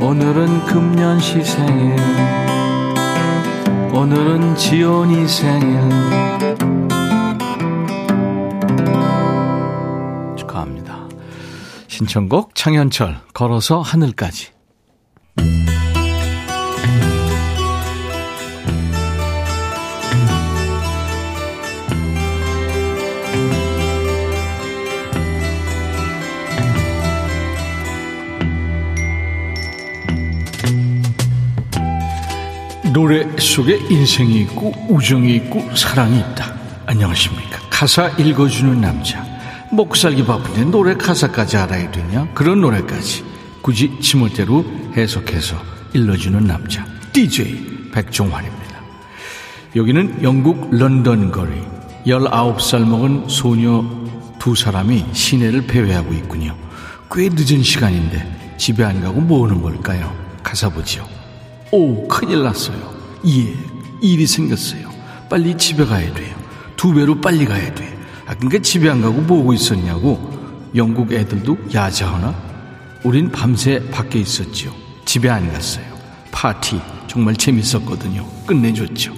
오늘은 0.00 0.64
금년시 0.64 1.44
생일. 1.44 1.94
오늘은 3.92 4.56
지온이 4.56 5.28
생일 5.28 6.25
신청곡 11.96 12.54
창현철 12.54 13.22
걸어서 13.32 13.80
하늘까지 13.80 14.50
노래 32.92 33.26
속에 33.38 33.78
인생이 33.88 34.42
있고 34.42 34.74
우정이 34.90 35.34
있고 35.36 35.74
사랑이 35.74 36.18
있다. 36.18 36.54
안녕하십니까. 36.84 37.58
가사 37.70 38.08
읽어주는 38.18 38.80
남자. 38.82 39.25
먹고 39.76 39.94
살기 39.94 40.24
바쁜데 40.24 40.64
노래 40.64 40.94
가사까지 40.94 41.58
알아야 41.58 41.90
되냐? 41.90 42.28
그런 42.34 42.60
노래까지 42.60 43.24
굳이 43.60 43.98
지멋대로 44.00 44.64
해석해서 44.96 45.56
일러주는 45.92 46.44
남자. 46.44 46.84
DJ 47.12 47.90
백종환입니다. 47.92 48.80
여기는 49.76 50.22
영국 50.22 50.70
런던 50.70 51.30
거리. 51.30 51.52
19살 52.06 52.86
먹은 52.86 53.28
소녀 53.28 53.84
두 54.38 54.54
사람이 54.54 55.06
시내를 55.12 55.66
배회하고 55.66 56.12
있군요. 56.14 56.56
꽤 57.12 57.28
늦은 57.28 57.62
시간인데 57.62 58.54
집에 58.56 58.84
안 58.84 59.00
가고 59.02 59.20
뭐 59.20 59.46
하는 59.46 59.60
걸까요? 59.60 60.14
가사 60.42 60.68
보지요. 60.68 61.06
오, 61.72 62.06
큰일 62.08 62.42
났어요. 62.42 62.94
예, 63.26 63.54
일이 64.00 64.26
생겼어요. 64.26 64.88
빨리 65.28 65.56
집에 65.56 65.84
가야 65.84 66.12
돼요. 66.14 66.34
두 66.76 66.94
배로 66.94 67.20
빨리 67.20 67.44
가야 67.44 67.74
돼. 67.74 67.95
아, 68.26 68.34
그러니까 68.34 68.58
집에 68.60 68.90
안 68.90 69.00
가고 69.00 69.20
뭐하고 69.20 69.52
있었냐고. 69.52 70.36
영국 70.74 71.12
애들도 71.12 71.56
야자하나? 71.72 72.34
우린 73.04 73.30
밤새 73.30 73.80
밖에 73.90 74.18
있었죠. 74.18 74.74
집에 75.04 75.30
안 75.30 75.50
갔어요. 75.52 75.84
파티 76.32 76.80
정말 77.06 77.36
재밌었거든요. 77.36 78.26
끝내줬죠. 78.46 79.14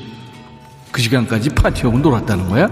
그 0.92 1.00
시간까지 1.00 1.50
파티하고 1.50 1.98
놀았다는 1.98 2.48
거야? 2.48 2.68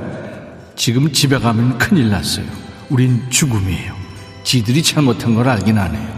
지금 0.76 1.10
집에 1.10 1.38
가면 1.38 1.78
큰일 1.78 2.10
났어요. 2.10 2.46
우린 2.90 3.22
죽음이에요. 3.30 3.94
지들이 4.44 4.82
잘못한 4.82 5.34
걸 5.34 5.48
알긴 5.48 5.78
하네요. 5.78 6.16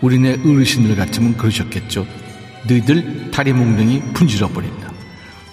우리네 0.00 0.38
어르신들 0.46 0.94
같으면 0.96 1.36
그러셨겠죠. 1.36 2.06
너희들 2.66 3.30
다리 3.32 3.52
몽둥이 3.52 4.14
분질러 4.14 4.48
버린다. 4.48 4.92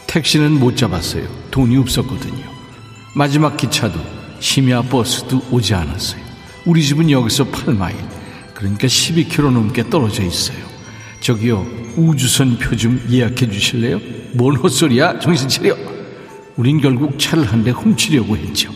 택시는 0.07 0.59
못 0.59 0.77
잡았어요. 0.77 1.27
돈이 1.51 1.75
없었거든요. 1.77 2.54
마지막 3.15 3.55
기차도 3.55 3.97
심야 4.39 4.81
버스도 4.81 5.41
오지 5.49 5.73
않았어요. 5.73 6.21
우리 6.65 6.83
집은 6.83 7.09
여기서 7.09 7.45
8마일. 7.45 7.95
그러니까 8.53 8.87
12km 8.87 9.51
넘게 9.51 9.89
떨어져 9.89 10.23
있어요. 10.23 10.57
저기요, 11.21 11.65
우주선 11.95 12.57
표 12.57 12.75
좀 12.75 13.01
예약해 13.09 13.49
주실래요? 13.49 13.99
뭔 14.33 14.57
헛소리야? 14.57 15.19
정신 15.19 15.47
차려! 15.47 15.75
우린 16.57 16.79
결국 16.81 17.17
차를 17.17 17.45
한 17.51 17.63
대 17.63 17.71
훔치려고 17.71 18.35
했죠. 18.37 18.69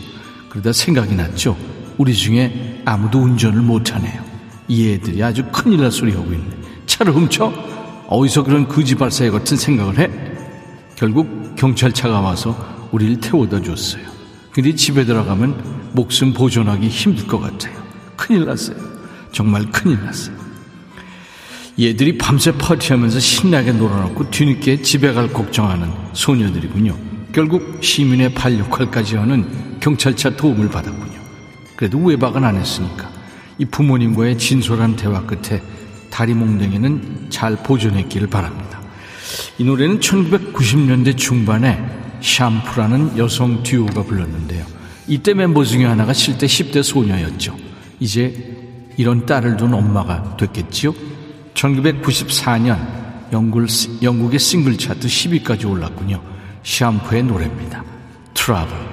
그러다 0.48 0.72
생각이 0.72 1.14
났죠. 1.14 1.56
우리 1.98 2.14
중에 2.14 2.82
아무도 2.86 3.18
운전을 3.20 3.60
못하네요. 3.60 4.22
이 4.68 4.88
애들이 4.90 5.22
아주 5.22 5.44
큰일 5.52 5.80
날 5.82 5.92
소리 5.92 6.12
하고 6.12 6.32
있네. 6.32 6.44
차를 6.86 7.14
훔쳐? 7.14 7.52
어디서 8.08 8.42
그런 8.44 8.66
거지 8.66 8.94
발사회 8.94 9.30
같은 9.30 9.56
생각을 9.56 9.98
해? 9.98 10.08
결국 10.96 11.54
경찰차가 11.56 12.20
와서 12.20 12.88
우리를 12.90 13.20
태워다 13.20 13.62
줬어요. 13.62 14.02
근데 14.52 14.74
집에 14.74 15.04
들어가면 15.04 15.90
목숨 15.92 16.32
보존하기 16.32 16.88
힘들 16.88 17.26
것 17.26 17.40
같아요. 17.40 17.80
큰일 18.16 18.46
났어요. 18.46 18.76
정말 19.32 19.70
큰일 19.70 20.04
났어요. 20.04 20.36
얘들이 21.78 22.18
밤새 22.18 22.52
파티하면서 22.52 23.20
신나게 23.20 23.72
놀아놓고 23.72 24.30
뒤늦게 24.30 24.82
집에 24.82 25.12
갈 25.12 25.32
걱정하는 25.32 25.90
소녀들이군요. 26.12 26.96
결국 27.32 27.78
시민의 27.80 28.34
발 28.34 28.58
역할까지 28.58 29.16
하는 29.16 29.78
경찰차 29.80 30.30
도움을 30.30 30.68
받았군요. 30.68 31.20
그래도 31.76 31.98
외박은 31.98 32.44
안 32.44 32.56
했으니까 32.56 33.10
이 33.56 33.64
부모님과의 33.64 34.36
진솔한 34.36 34.96
대화 34.96 35.22
끝에 35.22 35.62
다리 36.10 36.34
몽댕이는 36.34 37.28
잘 37.30 37.56
보존했기를 37.62 38.26
바랍니다. 38.26 38.80
이 39.58 39.64
노래는 39.64 40.00
1990년대 40.00 41.16
중반에 41.16 41.82
샴푸라는 42.20 43.18
여성 43.18 43.62
듀오가 43.62 44.02
불렀는데요. 44.02 44.64
이때 45.08 45.34
멤버 45.34 45.64
중에 45.64 45.84
하나가 45.84 46.12
실제 46.12 46.46
10대 46.46 46.82
소녀였죠. 46.82 47.56
이제 47.98 48.56
이런 48.96 49.26
딸을 49.26 49.56
둔 49.56 49.74
엄마가 49.74 50.36
됐겠지요. 50.36 50.94
1994년 51.54 52.78
영국, 53.32 53.66
영국의 54.02 54.38
싱글 54.38 54.76
차트 54.76 55.06
10위까지 55.06 55.68
올랐군요. 55.68 56.22
샴푸의 56.62 57.22
노래입니다. 57.22 57.84
트러블. 58.34 58.89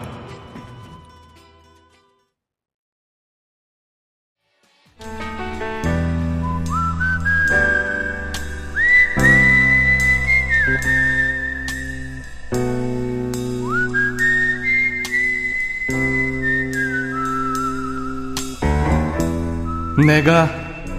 내가 20.08 20.50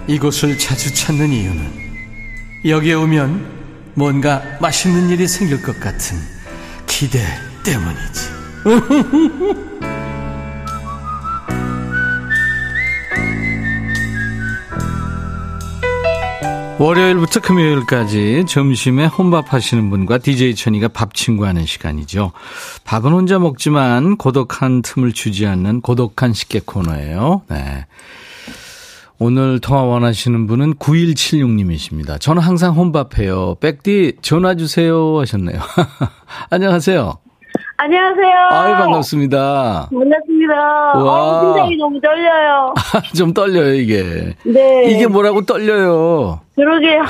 이곳을 0.07 0.57
자주 0.59 0.93
찾는 0.93 1.31
이유는 1.31 1.79
여기에 2.65 2.93
오면 2.93 3.59
뭔가 3.95 4.43
맛있는 4.61 5.09
일이 5.09 5.27
생길 5.27 5.63
것 5.63 5.79
같은 5.79 6.17
기대 6.85 7.25
때문이지. 7.63 8.29
월요일부터 16.77 17.39
금요일까지 17.41 18.45
점심에 18.47 19.07
혼밥 19.07 19.53
하시는 19.53 19.89
분과 19.89 20.19
DJ 20.19 20.55
천이가 20.55 20.87
밥 20.87 21.13
친구하는 21.15 21.65
시간이죠. 21.65 22.31
밥은 22.85 23.11
혼자 23.11 23.37
먹지만 23.39 24.15
고독한 24.17 24.81
틈을 24.83 25.11
주지 25.13 25.45
않는 25.47 25.81
고독한 25.81 26.31
식객 26.31 26.67
코너예요. 26.67 27.41
네. 27.49 27.85
오늘 29.21 29.59
통화 29.59 29.83
원하시는 29.83 30.47
분은 30.47 30.75
9176님이십니다. 30.75 32.19
저는 32.21 32.41
항상 32.41 32.73
혼밥해요. 32.73 33.55
백디 33.59 34.13
전화 34.21 34.55
주세요 34.55 35.19
하셨네요. 35.19 35.59
안녕하세요. 36.49 37.17
안녕하세요. 37.75 38.37
아유, 38.51 38.73
반갑습니다. 38.75 39.89
반갑습니다. 39.91 40.53
와. 40.55 41.39
어, 41.41 41.53
심장이 41.53 41.75
너무 41.75 41.99
떨려요. 41.99 42.73
좀 43.13 43.33
떨려요, 43.33 43.73
이게. 43.73 44.35
네. 44.45 44.89
이게 44.89 45.07
뭐라고 45.07 45.41
떨려요. 45.41 46.39
그러게요. 46.55 47.01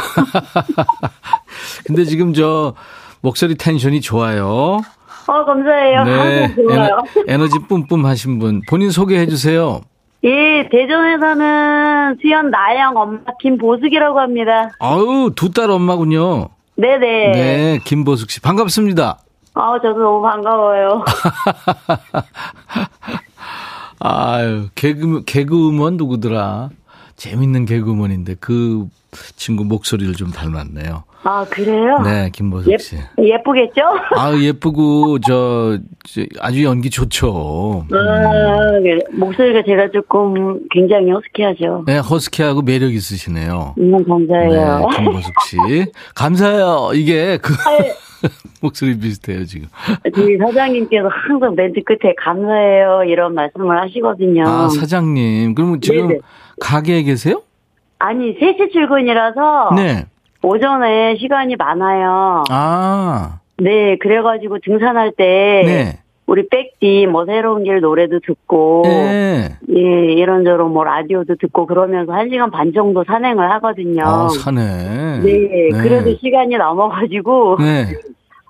근데 1.86 2.06
지금 2.06 2.34
저 2.34 2.74
목소리 3.22 3.54
텐션이 3.54 4.02
좋아요. 4.02 4.80
어, 5.28 5.45
감사해요. 5.45 6.04
네. 6.06 6.56
좋아요. 6.56 7.04
에너, 7.28 7.48
지 7.48 7.60
뿜뿜 7.67 8.04
하신 8.06 8.39
분. 8.39 8.62
본인 8.67 8.89
소개해 8.89 9.28
주세요. 9.28 9.82
예, 10.23 10.67
대전에 10.69 11.17
사는 11.17 12.17
수연 12.21 12.49
나영 12.49 12.97
엄마 12.97 13.19
김보숙이라고 13.41 14.19
합니다. 14.19 14.69
아유, 14.79 15.32
두딸 15.36 15.71
엄마군요. 15.71 16.49
네네. 16.75 17.32
네, 17.32 17.79
김보숙 17.86 18.29
씨. 18.32 18.41
반갑습니다. 18.41 19.19
아, 19.53 19.79
저도 19.82 19.99
너무 19.99 20.21
반가워요. 20.21 21.03
아유, 23.99 24.67
개그, 24.75 25.23
개그우먼 25.25 25.97
누구더라? 25.97 26.69
재밌는 27.15 27.65
개그우먼인데 27.65 28.36
그 28.39 28.88
친구 29.36 29.65
목소리를 29.65 30.13
좀 30.13 30.32
닮았네요. 30.32 31.04
아, 31.24 31.45
그래요? 31.50 32.00
네, 32.04 32.30
김보숙 32.32 32.80
씨. 32.80 32.95
예, 32.95 33.24
예쁘겠죠? 33.34 33.82
아, 34.15 34.34
예쁘고, 34.39 35.19
저, 35.19 35.78
저 36.08 36.22
아주 36.39 36.63
연기 36.63 36.89
좋죠. 36.89 37.86
아, 37.91 37.95
음. 38.78 39.19
목소리가 39.19 39.63
제가 39.65 39.91
조금 39.91 40.62
굉장히 40.72 41.12
허스키하죠. 41.12 41.84
네, 41.88 41.98
허스키하고 41.98 42.62
매력 42.62 42.93
있으시네요. 42.93 43.76
음, 43.78 44.04
감사해요. 44.06 44.88
네, 44.89 44.98
김보숙 44.98 45.34
씨. 45.48 45.58
감사해요. 46.15 46.91
이게 46.93 47.38
그. 47.38 47.54
목소리 48.62 48.98
비슷해요, 49.00 49.45
지금. 49.45 49.67
저희 50.13 50.38
사장님께서 50.38 51.08
항상 51.08 51.56
멘트 51.56 51.82
끝에 51.84 52.13
감사해요, 52.17 53.04
이런 53.08 53.34
말씀을 53.34 53.80
하시거든요. 53.82 54.45
아, 54.45 54.69
사장님. 54.69 55.56
그러면 55.56 55.80
지금 55.82 56.08
네네. 56.10 56.19
가게에 56.60 57.04
계세요? 57.04 57.41
아니, 58.00 58.38
3시 58.40 58.72
출근이라서. 58.72 59.72
네. 59.76 60.06
오전에 60.42 61.18
시간이 61.18 61.56
많아요. 61.58 62.44
아. 62.50 63.40
네, 63.58 63.98
그래가지고 63.98 64.60
등산할 64.64 65.12
때. 65.12 65.64
네. 65.66 66.00
우리 66.30 66.48
백디 66.48 67.08
뭐 67.08 67.26
새로운 67.26 67.64
길 67.64 67.80
노래도 67.80 68.20
듣고 68.20 68.84
네. 68.86 69.50
예 69.76 69.82
이런저런 70.14 70.72
뭐 70.72 70.84
라디오도 70.84 71.38
듣고 71.42 71.66
그러면서 71.66 72.14
한 72.14 72.30
시간 72.30 72.52
반 72.52 72.72
정도 72.72 73.04
산행을 73.04 73.50
하거든요. 73.54 74.04
아 74.06 74.30
산행. 74.30 75.24
네, 75.24 75.72
네. 75.72 75.82
그래도 75.82 76.16
시간이 76.22 76.56
남아가지고 76.56 77.58
네. 77.62 77.88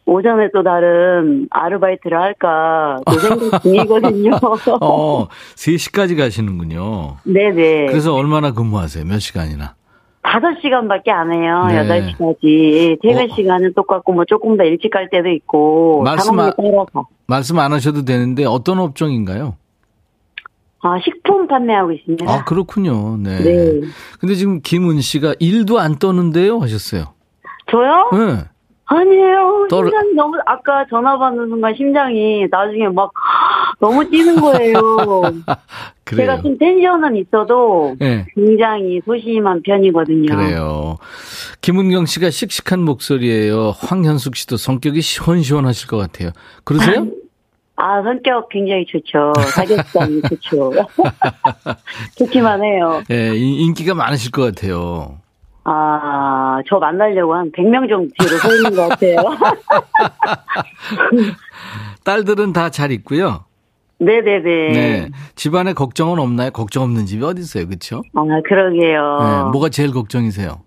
오전에 0.10 0.50
또 0.54 0.64
다른 0.64 1.48
아르바이트를 1.52 2.20
할까 2.20 2.98
그 3.06 3.20
생각 3.20 3.62
중이거든요. 3.64 4.32
어 4.82 5.28
3시까지 5.56 6.18
가시는군요. 6.18 7.18
네네. 7.24 7.86
그래서 7.88 8.16
얼마나 8.16 8.52
근무하세요? 8.52 9.06
몇 9.06 9.20
시간이나? 9.20 9.76
5시간밖에 10.24 11.10
안 11.10 11.32
해요. 11.32 11.66
네. 11.68 12.14
8시까지. 12.18 13.02
퇴근 13.02 13.32
어. 13.32 13.36
시간은 13.36 13.74
똑같고, 13.74 14.14
뭐 14.14 14.26
조금 14.26 14.58
더 14.58 14.64
일찍 14.64 14.92
갈 14.92 15.10
때도 15.10 15.30
있고. 15.30 16.04
말씀, 16.04 16.38
아, 16.40 16.52
말씀 17.26 17.58
안 17.58 17.72
하셔도 17.74 18.04
되는데, 18.06 18.46
어떤 18.46 18.80
업종인가요? 18.80 19.56
아, 20.82 21.00
식품 21.04 21.48
판매하고 21.48 21.94
있습니다. 21.94 22.32
아, 22.32 22.44
그렇군요. 22.44 23.18
네. 23.18 23.40
네. 23.40 23.82
근데 24.20 24.36
지금 24.36 24.62
김은 24.62 25.02
씨가 25.02 25.36
일도 25.40 25.80
안 25.80 25.98
떠는데요? 25.98 26.60
하셨어요. 26.60 27.06
저요? 27.72 28.10
네. 28.14 28.44
아니에요. 28.90 29.68
떨... 29.70 29.86
심장이 29.86 30.14
너무, 30.16 30.38
아까 30.46 30.86
전화 30.90 31.18
받는 31.18 31.48
순간 31.48 31.74
심장이 31.76 32.48
나중에 32.50 32.88
막 32.90 33.12
너무 33.80 34.10
뛰는 34.10 34.42
거예요. 34.42 34.82
제가 36.16 36.42
좀 36.42 36.58
텐션은 36.58 37.16
있어도 37.18 37.96
네. 38.00 38.26
굉장히 38.34 39.00
소심한 39.06 39.62
편이거든요. 39.62 40.36
그래요. 40.36 40.98
김은경 41.62 42.08
씨가 42.08 42.32
씩씩한 42.32 42.82
목소리예요. 42.82 43.76
황현숙 43.78 44.36
씨도 44.36 44.58
성격이 44.58 45.02
시원시원하실 45.02 45.88
것 45.88 45.98
같아요. 45.98 46.32
그러세요? 46.64 47.08
아, 47.82 48.02
성격 48.02 48.50
굉장히 48.50 48.86
좋죠. 48.86 49.32
사교성이 49.54 50.22
좋죠. 50.24 50.72
좋기만 52.18 52.62
해요. 52.62 53.02
예, 53.10 53.30
네, 53.30 53.38
인기가 53.38 53.94
많으실 53.94 54.32
것 54.32 54.42
같아요. 54.42 55.20
아, 55.72 56.62
저 56.68 56.80
만나려고 56.80 57.36
한 57.36 57.52
100명 57.52 57.88
정도 57.88 58.10
뒤로 58.18 58.38
서 58.38 58.56
있는 58.56 58.76
것 58.76 58.90
같아요. 58.90 59.18
딸들은 62.04 62.54
다 62.54 62.70
잘 62.70 62.92
있고요. 62.92 63.46
네네네. 64.00 64.72
네. 64.72 65.10
집안에 65.36 65.74
걱정은 65.74 66.20
없나요? 66.20 66.52
걱정 66.52 66.84
없는 66.84 67.06
집이 67.06 67.24
어디 67.24 67.42
있어요, 67.42 67.68
그렇죠? 67.68 68.02
아, 68.16 68.22
그러게요. 68.48 69.18
네, 69.20 69.52
뭐가 69.52 69.70
제일 69.70 69.92
걱정이세요? 69.92 70.62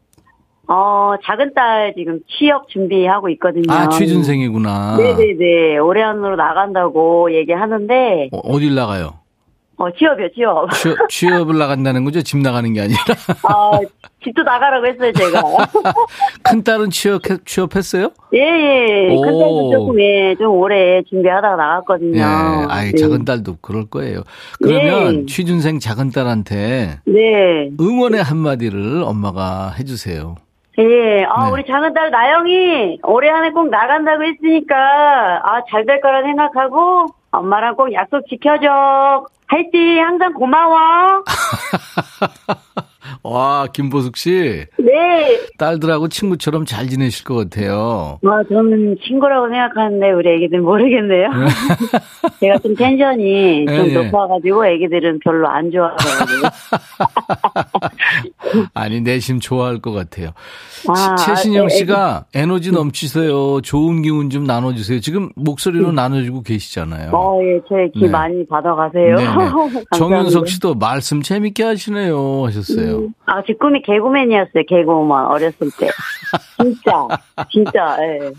어, 0.69 1.15
작은 1.25 1.55
딸 1.55 1.95
지금 1.97 2.21
취업 2.29 2.69
준비하고 2.69 3.29
있거든요. 3.31 3.65
아, 3.73 3.89
취준생이구나. 3.89 4.97
네네네. 4.99 5.79
올해 5.79 6.03
안으로 6.03 6.37
나간다고 6.37 7.33
얘기하는데. 7.35 8.29
어, 8.33 8.39
어딜 8.39 8.75
나가요? 8.75 9.15
어, 9.83 9.91
취업이요, 9.91 10.29
취업. 10.33 10.71
취업, 10.75 10.97
취업 11.11 11.51
을 11.51 11.59
나간다는 11.59 12.05
거죠? 12.05 12.23
집 12.23 12.39
나가는 12.39 12.73
게 12.73 12.83
아니라? 12.83 13.01
아, 13.43 13.81
집도 14.23 14.45
나가라고 14.45 14.87
했어요, 14.87 15.13
제가. 15.13 15.43
큰 16.45 16.63
딸은 16.63 16.91
취업, 16.91 17.23
취업했어요? 17.45 18.11
예, 18.33 18.39
예. 18.39 19.09
큰 19.09 19.17
딸도 19.41 19.71
조금, 19.73 20.01
예, 20.01 20.37
좀 20.39 20.53
오래 20.53 21.03
준비하다가 21.03 21.57
나갔거든요. 21.57 22.17
예, 22.17 22.23
아이, 22.69 22.93
네. 22.93 22.97
작은 22.97 23.25
딸도 23.25 23.57
그럴 23.61 23.87
거예요. 23.91 24.23
그러면 24.63 25.21
네. 25.21 25.27
취준생 25.27 25.81
작은 25.81 26.11
딸한테. 26.11 27.01
네. 27.05 27.71
응원의 27.81 28.23
한마디를 28.23 29.03
엄마가 29.05 29.73
해주세요. 29.81 30.37
예, 30.79 31.25
아, 31.25 31.47
네. 31.47 31.51
우리 31.53 31.65
작은 31.67 31.93
딸 31.93 32.13
나영이 32.13 33.01
올해 33.03 33.31
안에 33.31 33.51
꼭 33.51 33.69
나간다고 33.69 34.23
했으니까, 34.23 34.77
아, 35.45 35.63
잘 35.69 35.85
될 35.87 36.01
거라 36.01 36.23
생각하고, 36.23 37.07
엄마랑 37.33 37.75
꼭 37.75 37.93
약속 37.95 38.23
지켜줘. 38.29 39.27
할지 39.53 39.99
항상 39.99 40.33
고마워. 40.33 41.25
와, 43.25 43.67
김보숙 43.73 44.17
씨. 44.17 44.65
네. 44.79 45.41
딸들하고 45.59 46.09
친구처럼 46.09 46.65
잘 46.65 46.89
지내실 46.89 47.25
것 47.25 47.37
같아요. 47.37 48.19
와, 48.23 48.43
저는 48.49 48.97
친구라고 49.07 49.49
생각하는데 49.49 50.11
우리 50.11 50.35
애기들 50.35 50.61
모르겠네요. 50.61 51.29
제가 52.41 52.59
좀 52.59 52.75
텐션이 52.75 53.67
좀 53.67 53.75
예, 53.75 53.95
높아가지고 53.95 54.67
애기들은 54.67 55.21
별로 55.23 55.49
안 55.49 55.71
좋아하거든요. 55.71 56.51
아니, 58.75 59.01
내심 59.01 59.39
좋아할 59.39 59.79
것 59.79 59.93
같아요. 59.93 60.31
아, 60.89 61.15
최신영 61.17 61.69
네, 61.69 61.77
씨가. 61.77 62.25
에너지 62.35 62.73
넘치세요. 62.73 63.61
좋은 63.61 64.03
기운 64.03 64.31
좀 64.31 64.45
나눠주세요. 64.45 64.99
지금 64.99 65.31
목소리로 65.37 65.91
음. 65.91 65.95
나눠주고 65.95 66.43
계시잖아요. 66.43 67.13
어, 67.13 67.39
예, 67.43 67.61
제기 67.69 68.01
네. 68.07 68.09
많이 68.09 68.45
받아가세요. 68.49 69.17
정윤석 69.97 70.49
씨도 70.49 70.75
말씀 70.75 71.23
재밌게 71.23 71.63
하시네요. 71.63 72.47
하셨어요. 72.47 73.12
음. 73.13 73.23
아, 73.27 73.43
제 73.47 73.55
꿈이 73.55 73.83
개그맨이었어요, 73.83 74.65
개그우먼, 74.69 75.27
어렸을 75.27 75.71
때. 75.79 75.91
진짜, 76.61 77.09
진짜, 77.51 77.97
예. 78.01 78.33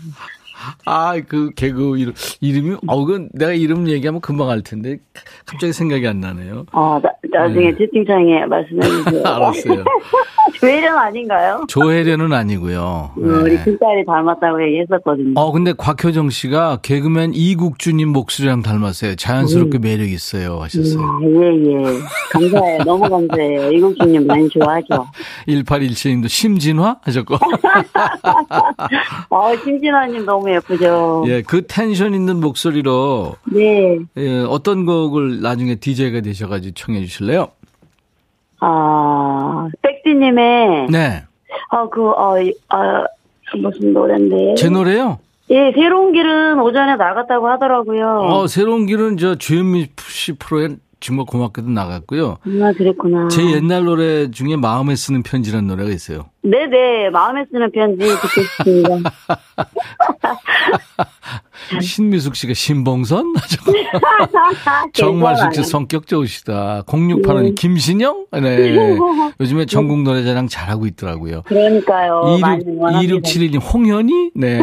아, 0.84 1.14
그 1.26 1.50
개그 1.54 1.98
이름, 1.98 2.12
이름이, 2.40 2.76
어, 2.86 3.04
그 3.04 3.28
내가 3.32 3.52
이름 3.52 3.88
얘기하면 3.88 4.20
금방 4.20 4.50
알 4.50 4.62
텐데, 4.62 4.98
갑자기 5.46 5.72
생각이 5.72 6.06
안 6.06 6.20
나네요. 6.20 6.66
어, 6.72 7.00
나, 7.02 7.10
나중에 7.30 7.70
네. 7.72 7.78
채팅창에 7.78 8.46
말씀해 8.46 8.80
주세요. 8.82 9.22
알았어요. 9.26 9.84
조혜련 10.60 10.96
아닌가요? 10.96 11.64
조혜련은 11.68 12.32
아니고요. 12.32 13.12
네. 13.16 13.28
우리 13.28 13.56
큰딸이 13.58 14.04
닮았다고 14.06 14.62
얘기했었거든요. 14.66 15.32
어, 15.36 15.52
근데 15.52 15.72
곽효정 15.72 16.30
씨가 16.30 16.78
개그맨 16.82 17.32
이국주님 17.34 18.08
목소리랑 18.08 18.62
닮았어요. 18.62 19.16
자연스럽게 19.16 19.78
음. 19.78 19.80
매력 19.80 20.08
있어요. 20.08 20.60
하셨어요. 20.60 21.02
음, 21.02 21.42
예, 21.42 21.72
예. 21.72 21.98
감사해요. 22.32 22.78
너무 22.84 23.08
감사해요. 23.08 23.72
이국주님 23.72 24.26
많이 24.26 24.48
좋아하죠. 24.48 25.06
1817님도 25.48 26.28
심진화? 26.28 26.98
하셨고. 27.02 27.36
어, 29.30 29.56
심진화님 29.56 30.24
너무 30.24 30.48
예쁘죠. 30.54 31.24
예, 31.26 31.42
그 31.42 31.66
텐션 31.66 32.14
있는 32.14 32.40
목소리로. 32.40 33.34
네. 33.52 33.98
예, 34.16 34.40
어떤 34.48 34.86
곡을 34.86 35.40
나중에 35.40 35.76
DJ가 35.76 36.20
되셔가지고 36.20 36.74
청해 36.74 37.00
주실래요? 37.04 37.48
아, 38.60 39.68
백디님의. 39.82 40.86
네. 40.90 41.24
아, 41.70 41.88
그, 41.88 42.08
어, 42.10 42.36
아, 42.68 43.04
무슨 43.56 43.92
노래인데. 43.92 44.54
제 44.56 44.68
노래요? 44.68 45.18
예, 45.50 45.72
새로운 45.74 46.12
길은 46.12 46.58
오전에 46.60 46.96
나갔다고 46.96 47.48
하더라고요. 47.48 48.20
어, 48.30 48.46
새로운 48.46 48.86
길은 48.86 49.18
저 49.18 49.34
주현미 49.34 49.88
씨 50.08 50.32
프로에 50.32 50.76
정말 51.00 51.26
고맙게도 51.26 51.68
나갔고요. 51.68 52.38
아, 52.62 52.72
그랬구나. 52.72 53.28
제 53.28 53.42
옛날 53.52 53.84
노래 53.84 54.30
중에 54.30 54.56
마음에 54.56 54.96
쓰는 54.96 55.22
편지라는 55.22 55.66
노래가 55.66 55.90
있어요. 55.90 56.30
네네, 56.42 57.10
마음에 57.10 57.44
쓰는 57.50 57.70
편지 57.72 57.98
듣고 58.06 58.26
싶습니다. 58.26 59.10
신미숙 61.80 62.36
씨가 62.36 62.54
신봉선? 62.54 63.34
정말숙 64.92 65.54
씨 65.54 65.64
성격 65.64 66.06
좋으시다. 66.06 66.82
0685님 66.86 67.48
음. 67.48 67.54
김신영? 67.54 68.26
네. 68.32 68.76
요즘에 69.40 69.66
전국 69.66 70.02
노래자랑 70.02 70.48
잘하고 70.48 70.86
있더라고요. 70.86 71.42
그러니까요. 71.42 72.38
26, 72.38 73.22
2671님 73.22 73.72
홍현이? 73.72 74.30
네. 74.34 74.58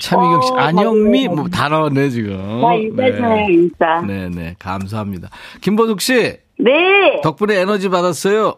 차미경 0.00 0.42
씨, 0.42 0.52
어, 0.52 0.56
안영미? 0.56 1.28
뭐다 1.28 1.68
나왔네, 1.68 2.10
지금. 2.10 2.60
다 2.60 2.74
인사잖아요, 2.74 3.50
인사. 3.50 4.00
네네. 4.06 4.56
감사합니다. 4.58 5.30
김보숙 5.60 6.00
씨. 6.00 6.14
네. 6.58 7.20
덕분에 7.22 7.56
에너지 7.60 7.88
받았어요. 7.88 8.56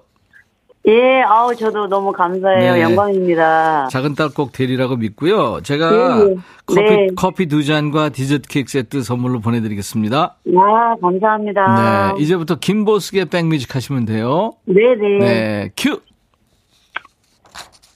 예, 0.89 1.21
아우, 1.23 1.55
저도 1.57 1.89
너무 1.89 2.13
감사해요. 2.13 2.75
네. 2.75 2.81
영광입니다. 2.83 3.89
작은 3.89 4.15
딸 4.15 4.29
꼭 4.29 4.53
되리라고 4.53 4.97
믿고요. 4.97 5.61
제가 5.63 5.91
네. 6.25 6.35
커피, 6.65 6.81
네. 6.83 7.07
커피 7.17 7.47
두 7.47 7.65
잔과 7.65 8.11
디저트 8.11 8.49
케이크 8.49 8.71
세트 8.71 9.03
선물로 9.03 9.41
보내드리겠습니다. 9.41 10.37
아, 10.57 10.97
감사합니다. 11.01 12.13
네, 12.15 12.23
이제부터 12.23 12.57
김보숙의 12.57 13.25
백뮤직 13.27 13.75
하시면 13.75 14.05
돼요. 14.05 14.53
네 14.65 14.95
네. 14.95 15.19
네, 15.19 15.71
큐! 15.77 16.01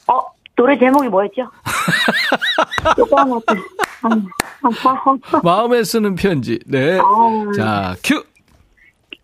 어, 0.09 0.21
노래 0.57 0.77
제목이 0.79 1.09
뭐였죠? 1.09 1.49
마음에 5.45 5.85
쓰는 5.85 6.15
편지. 6.17 6.59
네. 6.67 6.99
아. 6.99 7.53
자, 7.55 7.95
큐! 8.03 8.25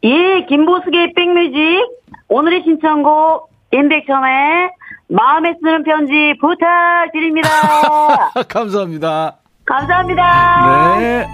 예, 0.05 0.45
김보숙의 0.49 1.15
백뮤직. 1.15 1.83
오늘의 2.29 2.63
신청곡 2.65 3.56
임백천의 3.73 4.71
마음에 5.09 5.55
쓰는 5.61 5.83
편지 5.85 6.35
부탁드립니다. 6.41 7.49
감사합니다. 8.49 9.37
감사합니다. 9.65 10.97
네. 10.99 11.27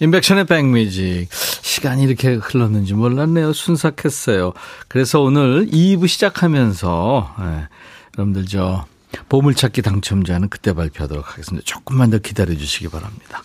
임백천의 0.00 0.46
백뮤직. 0.46 1.28
시간이 1.32 2.02
이렇게 2.04 2.34
흘렀는지 2.34 2.94
몰랐네요. 2.94 3.52
순삭했어요. 3.52 4.52
그래서 4.88 5.20
오늘 5.20 5.66
2부 5.66 6.08
시작하면서, 6.08 7.34
네, 7.38 7.68
여러분들 8.16 8.46
저, 8.46 8.84
보물찾기 9.28 9.82
당첨자는 9.82 10.48
그때 10.48 10.72
발표하도록 10.72 11.30
하겠습니다. 11.30 11.64
조금만 11.64 12.10
더 12.10 12.18
기다려 12.18 12.54
주시기 12.54 12.88
바랍니다. 12.88 13.42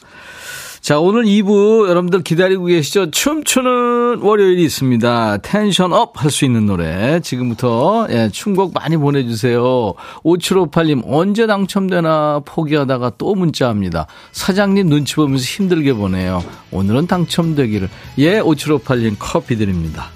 자, 0.83 0.99
오늘 0.99 1.23
2부 1.23 1.87
여러분들 1.87 2.23
기다리고 2.23 2.65
계시죠? 2.65 3.09
춤추는 3.09 4.19
월요일이 4.19 4.65
있습니다. 4.65 5.37
tension 5.37 5.93
up 5.93 6.17
할 6.17 6.29
수 6.29 6.43
있는 6.43 6.65
노래. 6.65 7.21
지금부터, 7.21 8.05
예, 8.09 8.27
춤곡 8.29 8.73
많이 8.73 8.97
보내주세요. 8.97 9.93
5758님, 10.25 11.03
언제 11.07 11.47
당첨되나 11.47 12.41
포기하다가 12.43 13.13
또 13.17 13.33
문자합니다. 13.33 14.07
사장님 14.33 14.89
눈치 14.89 15.15
보면서 15.15 15.45
힘들게 15.45 15.93
보내요. 15.93 16.43
오늘은 16.71 17.07
당첨되기를. 17.07 17.87
예, 18.17 18.41
5758님 18.41 19.15
커피 19.17 19.55
드립니다. 19.55 20.07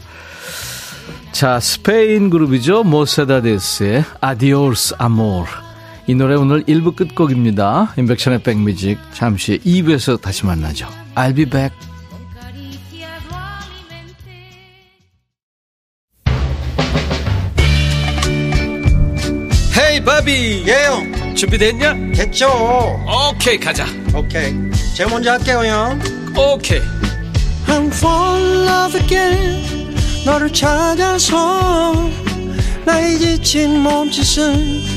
자, 1.31 1.61
스페인 1.61 2.29
그룹이죠. 2.29 2.83
모세다데스의 2.83 4.03
Adiós 4.19 4.95
Amor. 4.97 5.47
이 6.09 6.15
노래 6.15 6.35
오늘 6.35 6.63
1부 6.63 6.95
끝곡입니다. 6.95 7.93
임백천의 7.97 8.41
백뮤직 8.41 8.97
잠시 9.11 9.59
2부에서 9.65 10.21
다시 10.21 10.45
만나죠. 10.45 10.87
I'll 11.15 11.35
be 11.35 11.43
back. 11.43 11.75
Hey 19.77 20.03
바비 20.05 20.63
예영 20.65 21.35
준비됐냐? 21.35 21.93
됐죠 22.15 22.47
오케이 23.29 23.59
가자 23.59 23.85
오케이 24.15 24.53
제가 24.95 25.09
먼저 25.09 25.31
할게요 25.31 25.61
형 25.65 25.99
오케이 26.35 26.81
I'm 27.67 27.87
fall 27.93 28.41
in 28.41 28.67
love 28.67 29.01
again 29.01 29.95
너를 30.25 30.51
찾아서 30.51 32.09
나의 32.85 33.19
지친 33.19 33.81
몸짓은 33.81 34.96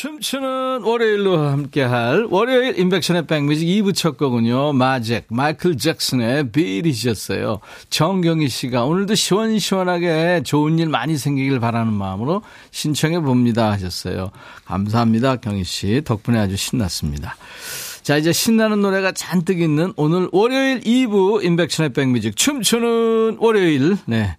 춤추는 0.00 0.80
월요일로 0.82 1.36
함께할 1.36 2.26
월요일 2.30 2.78
인백션의 2.78 3.26
백뮤직 3.26 3.66
2부 3.66 3.94
첫 3.94 4.16
곡은요. 4.16 4.72
마잭, 4.72 5.26
마이클 5.28 5.76
잭슨의 5.76 6.52
빌이셨어요. 6.52 7.60
정경희 7.90 8.48
씨가 8.48 8.86
오늘도 8.86 9.14
시원시원하게 9.14 10.40
좋은 10.42 10.78
일 10.78 10.88
많이 10.88 11.18
생기길 11.18 11.60
바라는 11.60 11.92
마음으로 11.92 12.40
신청해 12.70 13.20
봅니다 13.20 13.70
하셨어요. 13.72 14.30
감사합니다 14.64 15.36
경희 15.36 15.64
씨. 15.64 16.00
덕분에 16.02 16.38
아주 16.38 16.56
신났습니다. 16.56 17.36
자, 18.02 18.16
이제 18.16 18.32
신나는 18.32 18.80
노래가 18.80 19.12
잔뜩 19.12 19.60
있는 19.60 19.92
오늘 19.96 20.30
월요일 20.32 20.80
2부 20.80 21.44
인백션의 21.44 21.92
백뮤직 21.92 22.36
춤추는 22.36 23.36
월요일. 23.38 23.98
네. 24.06 24.34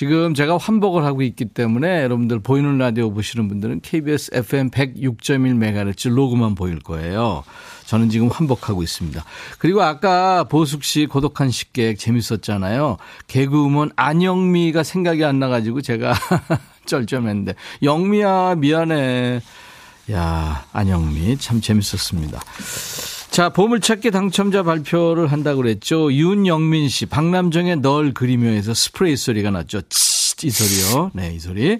지금 0.00 0.32
제가 0.32 0.56
환복을 0.56 1.04
하고 1.04 1.20
있기 1.20 1.44
때문에 1.44 2.02
여러분들 2.04 2.40
보이는 2.40 2.78
라디오 2.78 3.12
보시는 3.12 3.48
분들은 3.48 3.82
KBS 3.82 4.30
FM 4.32 4.70
106.1MHz 4.70 6.08
로그만 6.08 6.54
보일 6.54 6.78
거예요. 6.78 7.44
저는 7.84 8.08
지금 8.08 8.28
환복하고 8.28 8.82
있습니다. 8.82 9.22
그리고 9.58 9.82
아까 9.82 10.44
보숙 10.44 10.84
씨 10.84 11.04
고독한 11.04 11.50
식객 11.50 11.98
재밌었잖아요. 11.98 12.96
개그우먼 13.26 13.90
안영미가 13.94 14.84
생각이 14.84 15.22
안 15.22 15.38
나가지고 15.38 15.82
제가 15.82 16.14
쩔쩔했는데 16.86 17.54
영미야 17.82 18.54
미안해. 18.54 19.42
야 20.12 20.64
안영미 20.72 21.36
참 21.36 21.60
재밌었습니다. 21.60 22.40
자, 23.40 23.48
보물찾기 23.48 24.10
당첨자 24.10 24.62
발표를 24.62 25.32
한다고 25.32 25.62
그랬죠. 25.62 26.12
윤영민 26.12 26.90
씨, 26.90 27.06
박남정의 27.06 27.76
널 27.76 28.12
그리며에서 28.12 28.74
스프레이 28.74 29.16
소리가 29.16 29.50
났죠. 29.50 29.80
치, 29.88 30.46
이 30.46 30.50
소리요. 30.50 31.10
네, 31.14 31.32
이 31.34 31.38
소리. 31.38 31.78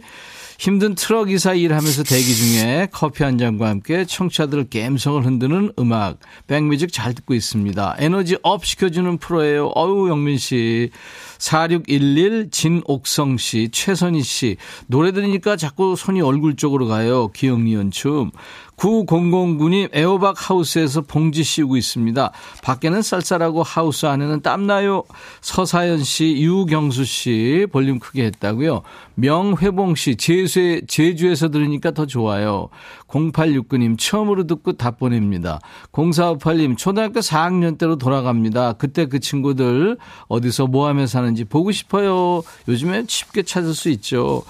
힘든 0.59 0.94
트럭 0.94 1.31
이사 1.31 1.53
일하면서 1.53 2.03
대기 2.05 2.35
중에 2.35 2.88
커피 2.92 3.25
한 3.25 3.37
잔과 3.38 3.68
함께 3.68 4.07
청취자들 4.07 4.68
감성을 4.70 5.25
흔드는 5.25 5.73
음악, 5.79 6.18
백뮤직 6.46 6.92
잘 6.92 7.14
듣고 7.14 7.35
있습니다. 7.35 7.96
에너지 7.99 8.37
up 8.42 8.64
시켜주는 8.64 9.18
프로예요. 9.18 9.73
어유 9.77 10.09
영민 10.09 10.38
씨. 10.38 10.90
4611 11.38 12.51
진옥성 12.51 13.38
씨, 13.38 13.70
최선희 13.73 14.23
씨. 14.23 14.57
노래 14.87 15.12
들으니까 15.12 15.57
자꾸 15.57 15.96
손이 15.96 16.20
얼굴 16.20 16.57
쪽으로 16.57 16.87
가요. 16.87 17.29
기억니은 17.29 17.90
춤. 17.90 18.31
9009님 18.80 19.90
애호박 19.92 20.37
하우스에서 20.38 21.02
봉지 21.02 21.44
씌우고 21.44 21.76
있습니다. 21.76 22.32
밖에는 22.62 23.02
쌀쌀하고 23.02 23.62
하우스 23.62 24.06
안에는 24.06 24.40
땀나요. 24.40 25.04
서사연 25.42 26.02
씨, 26.02 26.36
유경수 26.40 27.04
씨 27.04 27.66
볼륨 27.70 27.98
크게 27.98 28.24
했다고요. 28.24 28.82
명회봉 29.16 29.96
씨 29.96 30.16
제주에, 30.16 30.80
제주에서 30.88 31.50
들으니까 31.50 31.90
더 31.90 32.06
좋아요. 32.06 32.70
0869님 33.08 33.98
처음으로 33.98 34.46
듣고 34.46 34.72
답 34.72 34.98
보냅니다. 34.98 35.60
0458님 35.92 36.78
초등학교 36.78 37.20
4학년 37.20 37.76
때로 37.76 37.96
돌아갑니다. 37.96 38.74
그때 38.74 39.06
그 39.06 39.20
친구들 39.20 39.98
어디서 40.28 40.68
뭐 40.68 40.88
하며 40.88 41.06
사는지 41.06 41.44
보고 41.44 41.70
싶어요. 41.70 42.42
요즘엔 42.66 43.06
쉽게 43.08 43.42
찾을 43.42 43.74
수 43.74 43.90
있죠. 43.90 44.42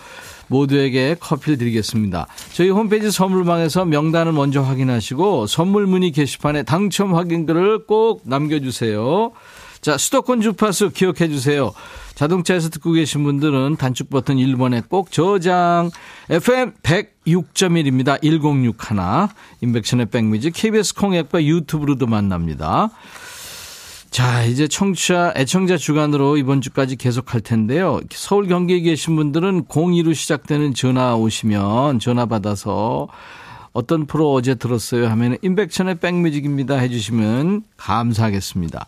모두에게 0.50 1.16
커피를 1.18 1.56
드리겠습니다. 1.56 2.26
저희 2.52 2.68
홈페이지 2.70 3.10
선물방에서 3.10 3.84
명단을 3.86 4.32
먼저 4.32 4.60
확인하시고 4.60 5.46
선물 5.46 5.86
문의 5.86 6.10
게시판에 6.10 6.64
당첨 6.64 7.14
확인글을 7.14 7.86
꼭 7.86 8.22
남겨주세요. 8.24 9.32
자, 9.80 9.96
수도권 9.96 10.42
주파수 10.42 10.90
기억해 10.90 11.28
주세요. 11.28 11.72
자동차에서 12.14 12.68
듣고 12.68 12.92
계신 12.92 13.24
분들은 13.24 13.76
단축 13.76 14.10
버튼 14.10 14.36
1번에 14.36 14.86
꼭 14.86 15.10
저장. 15.10 15.90
FM 16.28 16.74
106.1입니다. 16.82 18.20
1061. 18.20 19.34
인백션의 19.62 20.06
백미지 20.06 20.50
KBS 20.50 20.94
콩앱과 20.96 21.42
유튜브로도 21.42 22.06
만납니다. 22.06 22.90
자, 24.11 24.42
이제 24.42 24.66
청취자, 24.66 25.35
애청자 25.37 25.77
주간으로 25.77 26.37
이번 26.37 26.61
주까지 26.61 26.96
계속 26.96 27.33
할 27.33 27.40
텐데요. 27.40 28.01
서울 28.11 28.49
경기에 28.49 28.81
계신 28.81 29.14
분들은 29.14 29.66
02로 29.66 30.14
시작되는 30.14 30.75
전화 30.75 31.14
오시면 31.14 32.01
전화 32.01 32.27
받아서 32.27 33.07
어떤 33.73 34.07
프로 34.07 34.33
어제 34.33 34.57
들었어요 34.57 35.07
하면 35.11 35.38
임백천의 35.42 36.01
백뮤직입니다 36.01 36.75
해주시면 36.75 37.62
감사하겠습니다. 37.77 38.87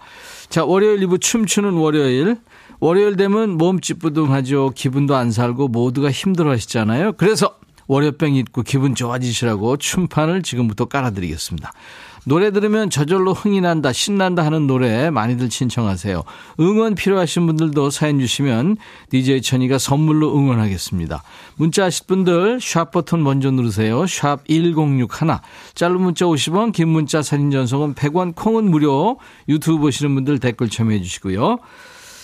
자, 0.48 0.64
월요일 0.64 1.06
2부 1.06 1.20
춤추는 1.20 1.74
월요일. 1.74 2.38
월요일 2.80 3.14
되면 3.16 3.50
몸 3.50 3.80
찌뿌둥하죠. 3.80 4.72
기분도 4.74 5.14
안 5.14 5.30
살고 5.30 5.68
모두가 5.68 6.10
힘들어 6.10 6.50
하시잖아요. 6.50 7.12
그래서 7.12 7.54
월요병 7.86 8.34
잊고 8.34 8.62
기분 8.62 8.96
좋아지시라고 8.96 9.76
춤판을 9.76 10.42
지금부터 10.42 10.86
깔아드리겠습니다. 10.86 11.72
노래 12.24 12.52
들으면 12.52 12.88
저절로 12.88 13.32
흥이 13.32 13.60
난다, 13.60 13.92
신난다 13.92 14.44
하는 14.44 14.66
노래 14.66 15.10
많이들 15.10 15.50
신청하세요. 15.50 16.22
응원 16.60 16.94
필요하신 16.94 17.46
분들도 17.46 17.90
사연 17.90 18.20
주시면 18.20 18.76
DJ 19.10 19.42
천이가 19.42 19.78
선물로 19.78 20.36
응원하겠습니다. 20.36 21.22
문자 21.56 21.84
하실 21.84 22.06
분들 22.06 22.60
샵 22.60 22.92
버튼 22.92 23.22
먼저 23.24 23.50
누르세요. 23.50 24.06
샵 24.06 24.46
1061. 24.46 25.08
짧은 25.74 26.00
문자 26.00 26.26
50원, 26.26 26.72
긴 26.72 26.88
문자 26.88 27.22
사진 27.22 27.50
전송은 27.50 27.94
100원, 27.94 28.34
콩은 28.36 28.70
무료. 28.70 29.18
유튜브 29.48 29.78
보시는 29.78 30.14
분들 30.14 30.38
댓글 30.38 30.68
참여해 30.68 31.02
주시고요. 31.02 31.58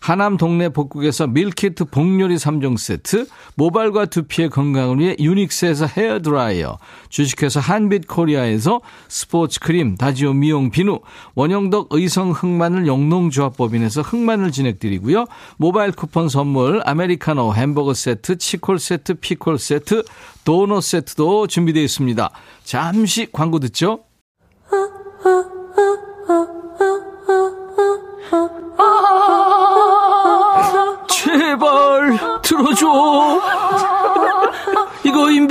하남 0.00 0.38
동네 0.38 0.70
복국에서 0.70 1.26
밀키트 1.26 1.84
복요리 1.86 2.36
3종 2.36 2.78
세트, 2.78 3.26
모발과 3.54 4.06
두피의 4.06 4.48
건강을 4.48 4.98
위해 4.98 5.16
유닉스에서 5.20 5.86
헤어드라이어, 5.86 6.78
주식회사 7.10 7.60
한빛코리아에서 7.60 8.80
스포츠 9.08 9.60
크림, 9.60 9.96
다지오 9.96 10.32
미용 10.32 10.70
비누, 10.70 11.00
원형덕 11.34 11.88
의성 11.90 12.30
흑마늘 12.30 12.86
영농조합법인에서 12.86 14.02
흑마늘 14.02 14.52
진행드리고요. 14.52 15.26
모바일 15.58 15.92
쿠폰 15.92 16.28
선물, 16.28 16.80
아메리카노 16.84 17.54
햄버거 17.54 17.92
세트, 17.92 18.38
치콜 18.38 18.78
세트, 18.78 19.14
피콜 19.14 19.58
세트, 19.58 20.04
도넛 20.44 20.82
세트도 20.82 21.46
준비되어 21.46 21.82
있습니다. 21.82 22.30
잠시 22.64 23.28
광고 23.30 23.58
듣죠. 23.58 24.00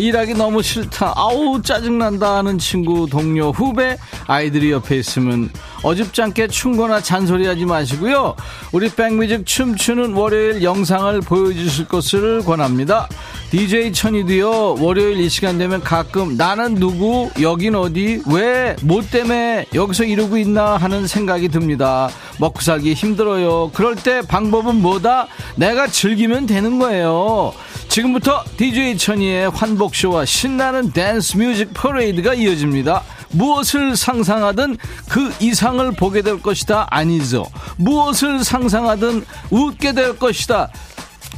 일하기 0.00 0.34
너무 0.34 0.62
싫다. 0.62 1.12
아우, 1.14 1.60
짜증난다 1.62 2.38
하는 2.38 2.58
친구, 2.58 3.06
동료, 3.08 3.50
후배, 3.50 3.98
아이들이 4.26 4.70
옆에 4.70 4.96
있으면 4.96 5.50
어줍지 5.82 6.22
않게 6.22 6.48
충고나 6.48 7.00
잔소리 7.00 7.46
하지 7.46 7.64
마시고요. 7.64 8.34
우리 8.72 8.88
백뮤직 8.88 9.46
춤추는 9.46 10.14
월요일 10.14 10.62
영상을 10.62 11.20
보여주실 11.20 11.88
것을 11.88 12.44
권합니다. 12.44 13.08
DJ 13.50 13.92
천이도요, 13.92 14.76
월요일 14.78 15.20
이 15.20 15.28
시간 15.28 15.58
되면 15.58 15.80
가끔 15.80 16.36
나는 16.36 16.76
누구, 16.76 17.30
여긴 17.40 17.74
어디, 17.74 18.22
왜, 18.26 18.76
뭐 18.82 19.02
때문에 19.02 19.66
여기서 19.74 20.04
이러고 20.04 20.38
있나 20.38 20.76
하는 20.76 21.06
생각이 21.06 21.48
듭니다. 21.48 22.08
먹고 22.38 22.60
살기 22.60 22.94
힘들어요. 22.94 23.70
그럴 23.74 23.96
때 23.96 24.22
방법은 24.22 24.76
뭐다? 24.76 25.26
내가 25.56 25.88
즐기면 25.88 26.46
되는 26.46 26.78
거예요. 26.78 27.52
지금부터 27.90 28.44
DJ 28.56 28.96
처리의 28.96 29.50
환복쇼와 29.50 30.24
신나는 30.24 30.92
댄스 30.92 31.36
뮤직 31.36 31.74
퍼레이드가 31.74 32.34
이어집니다. 32.34 33.02
무엇을 33.30 33.96
상상하든 33.96 34.76
그 35.08 35.34
이상을 35.40 35.90
보게 35.96 36.22
될 36.22 36.40
것이다 36.40 36.86
아니죠. 36.88 37.44
무엇을 37.78 38.44
상상하든 38.44 39.26
웃게 39.50 39.92
될 39.92 40.16
것이다. 40.16 40.70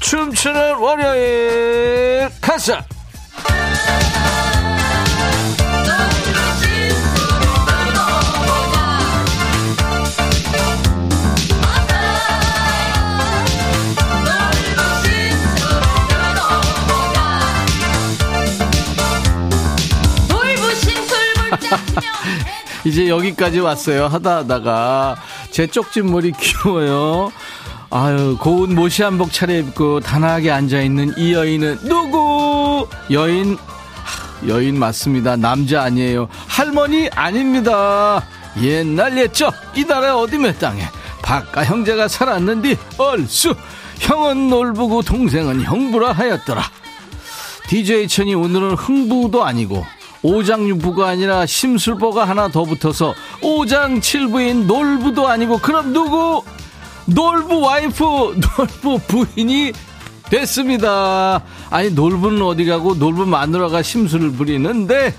춤추는 0.00 0.76
월요일 0.76 2.28
가자. 2.42 2.84
이제 22.84 23.08
여기까지 23.08 23.60
왔어요. 23.60 24.06
하다 24.06 24.38
하다가 24.38 25.16
제 25.50 25.66
쪽진 25.66 26.10
머리 26.10 26.32
귀여워요. 26.32 27.32
아유 27.90 28.36
고운 28.40 28.74
모시 28.74 29.02
한복 29.02 29.32
차려입고 29.32 30.00
단아하게 30.00 30.50
앉아있는 30.50 31.14
이 31.18 31.34
여인은 31.34 31.80
누구? 31.82 32.88
여인 33.10 33.58
여인 34.48 34.78
맞습니다. 34.78 35.36
남자 35.36 35.82
아니에요. 35.82 36.28
할머니 36.48 37.08
아닙니다. 37.14 38.24
옛날 38.60 39.16
옛적 39.18 39.54
이 39.76 39.84
나라 39.84 40.16
어디 40.16 40.38
몇 40.38 40.58
땅에 40.58 40.84
박가 41.22 41.64
형제가 41.64 42.08
살았는디 42.08 42.76
얼쑤 42.98 43.54
형은 44.00 44.48
놀부고 44.48 45.02
동생은 45.02 45.62
형부라 45.62 46.12
하였더라. 46.12 46.62
DJ 47.68 48.08
천이 48.08 48.34
오늘은 48.34 48.74
흥부도 48.74 49.44
아니고 49.44 49.86
오장육부가 50.22 51.08
아니라 51.08 51.46
심술보가 51.46 52.24
하나 52.24 52.48
더 52.48 52.64
붙어서 52.64 53.14
오장칠부인 53.42 54.66
놀부도 54.66 55.28
아니고 55.28 55.58
그럼 55.58 55.92
누구? 55.92 56.42
놀부 57.06 57.60
와이프, 57.60 58.40
놀부 58.56 59.00
부인이 59.08 59.72
됐습니다. 60.30 61.42
아니 61.68 61.90
놀부는 61.90 62.42
어디 62.42 62.64
가고 62.64 62.94
놀부 62.94 63.26
마누라가 63.26 63.82
심술을 63.82 64.32
부리는데 64.32 65.14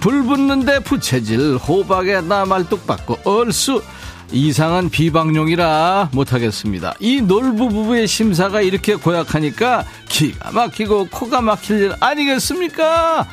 불 0.00 0.22
붙는데 0.24 0.80
부채질 0.80 1.56
호박에 1.56 2.20
나 2.20 2.44
말뚝 2.44 2.86
받고 2.86 3.18
얼쑤 3.24 3.82
이상한 4.30 4.88
비방용이라 4.88 6.10
못하겠습니다. 6.12 6.94
이 7.00 7.20
놀부 7.20 7.68
부부의 7.68 8.06
심사가 8.06 8.62
이렇게 8.62 8.94
고약하니까 8.94 9.84
기가 10.08 10.52
막히고 10.52 11.08
코가 11.10 11.40
막힐 11.40 11.80
일 11.80 11.92
아니겠습니까? 12.00 13.26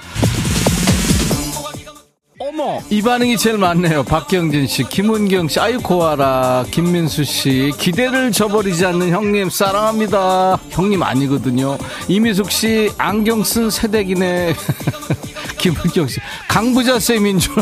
어머. 2.41 2.79
이 2.89 3.01
반응이 3.01 3.37
제일 3.37 3.57
많네요. 3.57 4.03
박경진 4.03 4.65
씨 4.65 4.83
김은경 4.83 5.49
씨 5.49 5.59
아유 5.59 5.77
고아라 5.81 6.63
김민수 6.71 7.25
씨. 7.25 7.73
기대를 7.77 8.31
저버리지 8.31 8.85
않는 8.85 9.09
형님 9.09 9.49
사랑합니다. 9.49 10.57
형님 10.69 11.03
아니거든요. 11.03 11.77
이미숙 12.07 12.49
씨 12.49 12.89
안경 12.97 13.43
쓴 13.43 13.69
새댁이네. 13.69 14.55
김은경 15.59 16.07
씨 16.07 16.21
강부자 16.47 16.99
쌤인 16.99 17.39
줄 17.39 17.53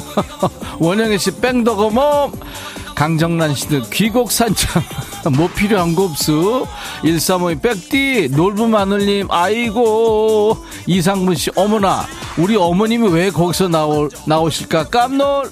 원영애 0.80 1.17
씨 1.17 1.32
뺑덕어멈. 1.32 2.32
강정란 2.93 3.53
씨도 3.55 3.82
귀곡 3.91 4.32
산창 4.32 4.82
뭐 5.30 5.49
필요한 5.49 5.95
거 5.95 6.03
없수 6.05 6.67
1352 7.03 7.61
백디 7.61 8.30
놀부 8.36 8.67
마늘님 8.67 9.28
아이고. 9.32 10.57
이상문 10.86 11.36
씨 11.36 11.51
어머나. 11.55 12.05
우리 12.38 12.55
어머님이 12.55 13.09
왜 13.09 13.30
거기서 13.32 13.67
나올, 13.67 14.09
나오실까? 14.25 14.89
깜놀! 14.89 15.49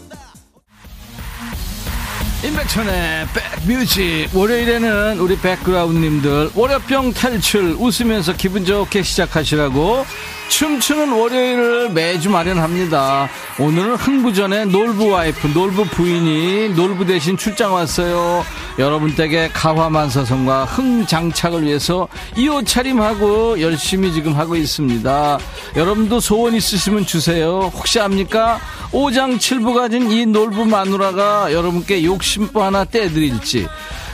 임백천의 2.44 3.28
백 3.34 3.45
뮤직 3.68 4.30
월요일에는 4.34 5.20
우리 5.20 5.38
백그라운드님들 5.38 6.52
월요병 6.56 7.14
탈출 7.14 7.76
웃으면서 7.80 8.34
기분 8.34 8.66
좋게 8.66 9.04
시작하시라고 9.04 10.06
춤추는 10.50 11.12
월요일을 11.12 11.90
매주 11.90 12.30
마련합니다. 12.30 13.30
오늘은 13.60 13.96
흥부전의 13.96 14.68
놀부 14.68 15.10
와이프, 15.10 15.48
놀부 15.48 15.86
부인이 15.86 16.70
놀부 16.70 17.06
대신 17.06 17.36
출장 17.36 17.74
왔어요. 17.74 18.46
여러분 18.78 19.16
댁에 19.16 19.50
가화만사성과 19.54 20.66
흥장착을 20.66 21.64
위해서 21.64 22.08
이옷 22.38 22.66
차림하고 22.68 23.62
열심히 23.62 24.14
지금 24.14 24.36
하고 24.36 24.56
있습니다. 24.56 25.40
여러분도 25.76 26.20
소원 26.20 26.54
있으시면 26.54 27.06
주세요. 27.06 27.72
혹시 27.74 28.00
압니까? 28.00 28.60
오장칠부 28.92 29.74
가진 29.74 30.12
이 30.12 30.26
놀부 30.26 30.66
마누라가 30.66 31.52
여러분께 31.52 32.04
욕심부 32.04 32.64
하나 32.64 32.86
떼드 32.86 33.18
릴지. 33.36 33.68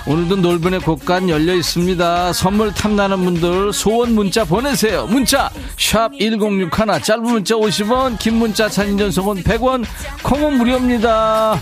오늘도 0.05 0.37
놀분의 0.37 0.79
곳간 0.81 1.29
열려 1.29 1.53
있습니다. 1.53 2.33
선물 2.33 2.73
탐나는 2.73 3.23
분들 3.23 3.73
소원 3.73 4.13
문자 4.15 4.43
보내세요. 4.43 5.05
문자 5.07 5.49
샵 5.77 6.11
1061 6.19 6.69
짧은 7.01 7.23
문자 7.23 7.55
50원 7.55 8.17
긴 8.19 8.35
문자 8.35 8.67
사진 8.67 8.97
전송은 8.97 9.43
100원 9.43 9.85
콩은 10.23 10.57
무료입니다. 10.57 11.59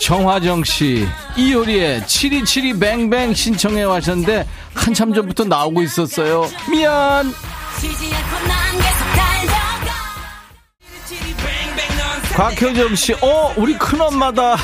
정화정 0.00 0.64
씨 0.64 1.06
이효리의 1.36 2.06
7272 2.06 2.78
뱅뱅 2.78 3.34
신청해 3.34 3.82
와셨는데 3.82 4.46
한참 4.74 5.12
전부터 5.12 5.44
나오고 5.44 5.82
있었어요. 5.82 6.48
미안. 6.70 7.32
곽효정 12.34 12.94
씨, 12.94 13.12
어, 13.20 13.52
우리 13.56 13.76
큰엄마다. 13.76 14.56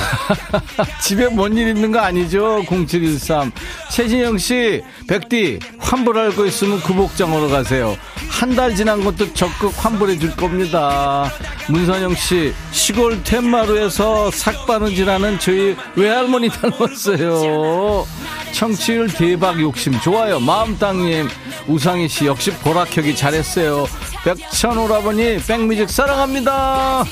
집에 1.03 1.29
뭔 1.29 1.57
일 1.57 1.69
있는 1.69 1.91
거 1.93 1.99
아니죠? 2.01 2.63
0713. 2.69 3.51
최진영 3.91 4.39
씨, 4.39 4.83
백디, 5.09 5.59
환불할 5.79 6.35
거 6.37 6.47
있으면 6.47 6.81
그 6.81 6.93
복장으로 6.95 7.49
가세요. 7.49 7.97
한 8.31 8.55
달 8.57 8.75
지난 8.75 9.03
것도 9.05 9.33
적극 9.35 9.73
환불해 9.77 10.19
줄 10.19 10.35
겁니다. 10.37 11.31
문선영 11.69 12.15
씨, 12.15 12.53
시골 12.71 13.23
텐마루에서 13.25 14.31
삭바느질하는 14.31 15.39
저희 15.39 15.77
외할머니 15.97 16.49
닮았어요. 16.49 18.07
청취율 18.53 19.09
대박 19.09 19.61
욕심 19.61 19.99
좋아요. 20.01 20.39
마음땅님, 20.41 21.29
우상희 21.67 22.09
씨 22.09 22.27
역시 22.27 22.51
보라켜기 22.53 23.15
잘했어요. 23.17 23.87
백천오라버니 24.25 25.39
백뮤직 25.47 25.91
사랑합니다. 25.91 27.05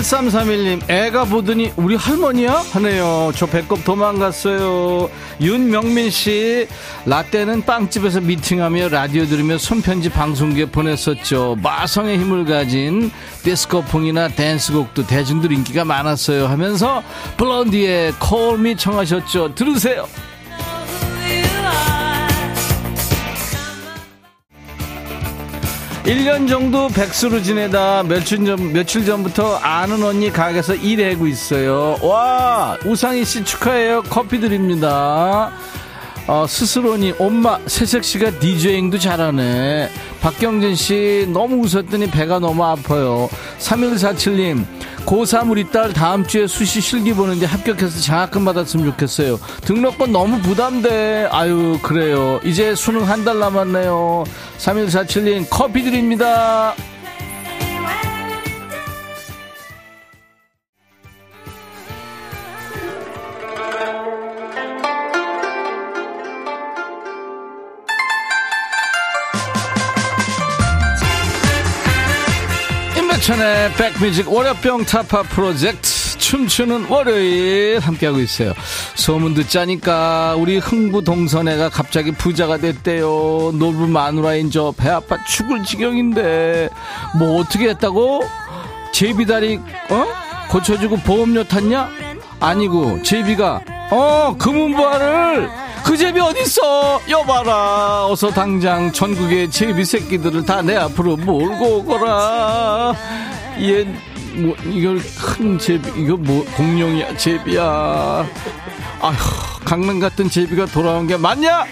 8331님, 0.00 0.88
애가 0.88 1.24
보더니 1.24 1.72
우리 1.76 1.96
할머니야? 1.96 2.62
하네요. 2.72 3.32
저 3.34 3.46
배꼽 3.46 3.84
도망갔어요. 3.84 5.10
윤명민 5.40 6.10
씨, 6.10 6.68
라떼는 7.06 7.64
빵집에서 7.64 8.20
미팅하며 8.20 8.88
라디오 8.88 9.26
들으며 9.26 9.58
손편지 9.58 10.08
방송국에 10.08 10.66
보냈었죠. 10.66 11.56
마성의 11.62 12.18
힘을 12.18 12.44
가진 12.44 13.10
디스코풍이나 13.42 14.28
댄스곡도 14.28 15.06
대중들 15.06 15.52
인기가 15.52 15.84
많았어요. 15.84 16.46
하면서 16.46 17.02
블런디의 17.36 18.12
콜미 18.20 18.76
청하셨죠. 18.76 19.54
들으세요. 19.54 20.06
1년 26.10 26.48
정도 26.48 26.88
백수로 26.88 27.40
지내다 27.40 28.02
며칠 28.02 28.44
전, 28.44 28.72
며칠 28.72 29.04
전부터 29.04 29.58
아는 29.58 30.02
언니 30.02 30.28
가게에서 30.28 30.74
일하고 30.74 31.28
있어요. 31.28 31.98
와, 32.02 32.76
우상희 32.84 33.24
씨 33.24 33.44
축하해요. 33.44 34.02
커피 34.10 34.40
드립니다. 34.40 35.52
어, 36.26 36.46
스스로니 36.48 37.14
엄마 37.20 37.60
새색 37.64 38.02
씨가 38.02 38.40
디제잉도 38.40 38.98
잘하네. 38.98 39.88
박경진 40.20 40.74
씨 40.74 41.28
너무 41.32 41.64
웃었더니 41.64 42.10
배가 42.10 42.40
너무 42.40 42.64
아파요. 42.64 43.28
3147님 43.60 44.64
고3 45.06 45.50
우리 45.50 45.68
딸 45.70 45.92
다음 45.92 46.24
주에 46.26 46.46
수시 46.46 46.80
실기 46.80 47.12
보는데 47.12 47.46
합격해서 47.46 48.00
장학금 48.00 48.44
받았으면 48.44 48.86
좋겠어요. 48.92 49.38
등록금 49.62 50.12
너무 50.12 50.40
부담돼. 50.40 51.28
아유 51.30 51.78
그래요. 51.82 52.40
이제 52.44 52.74
수능 52.74 53.08
한 53.08 53.24
달 53.24 53.38
남았네요. 53.38 54.24
3147님 54.58 55.46
커피 55.50 55.82
드립니다. 55.82 56.74
임백천의 73.40 73.72
백뮤직 73.74 74.30
월요병 74.30 74.84
타파 74.84 75.22
프로젝트 75.22 75.90
춤추는 76.18 76.86
월요일 76.88 77.78
함께하고 77.80 78.20
있어요. 78.20 78.52
소문 78.94 79.34
듣자니까 79.34 80.36
우리 80.38 80.58
흥부 80.58 81.02
동선애가 81.02 81.70
갑자기 81.70 82.12
부자가 82.12 82.58
됐대요. 82.58 83.52
놀부 83.54 83.88
마누라인 83.88 84.50
저 84.50 84.72
배 84.76 84.90
아파 84.90 85.22
죽을 85.24 85.64
지경인데 85.64 86.68
뭐 87.18 87.40
어떻게 87.40 87.70
했다고? 87.70 88.22
제비다리 88.92 89.58
어? 89.88 90.06
고쳐주고 90.50 90.98
보험료 90.98 91.42
탔냐? 91.44 91.88
아니고 92.40 93.02
제비가 93.02 93.60
어 93.90 94.34
금은부화를 94.38 95.50
그 95.84 95.96
제비 95.96 96.20
어딨어 96.20 97.00
여봐라 97.08 98.06
어서 98.06 98.30
당장 98.30 98.92
전국의 98.92 99.50
제비 99.50 99.84
새끼들을 99.84 100.44
다 100.44 100.60
내 100.62 100.76
앞으로 100.76 101.16
몰고 101.16 101.78
오거라 101.78 102.94
얘 103.60 103.84
뭐 104.32 104.54
이걸 104.64 105.00
큰 105.18 105.58
제비 105.58 105.90
이거 106.02 106.16
뭐 106.16 106.44
공룡이야 106.56 107.16
제비야. 107.16 108.26
아휴 109.00 109.64
강릉 109.64 109.98
같은 109.98 110.30
제비가 110.30 110.66
돌아온 110.66 111.06
게 111.06 111.16
맞냐? 111.16 111.64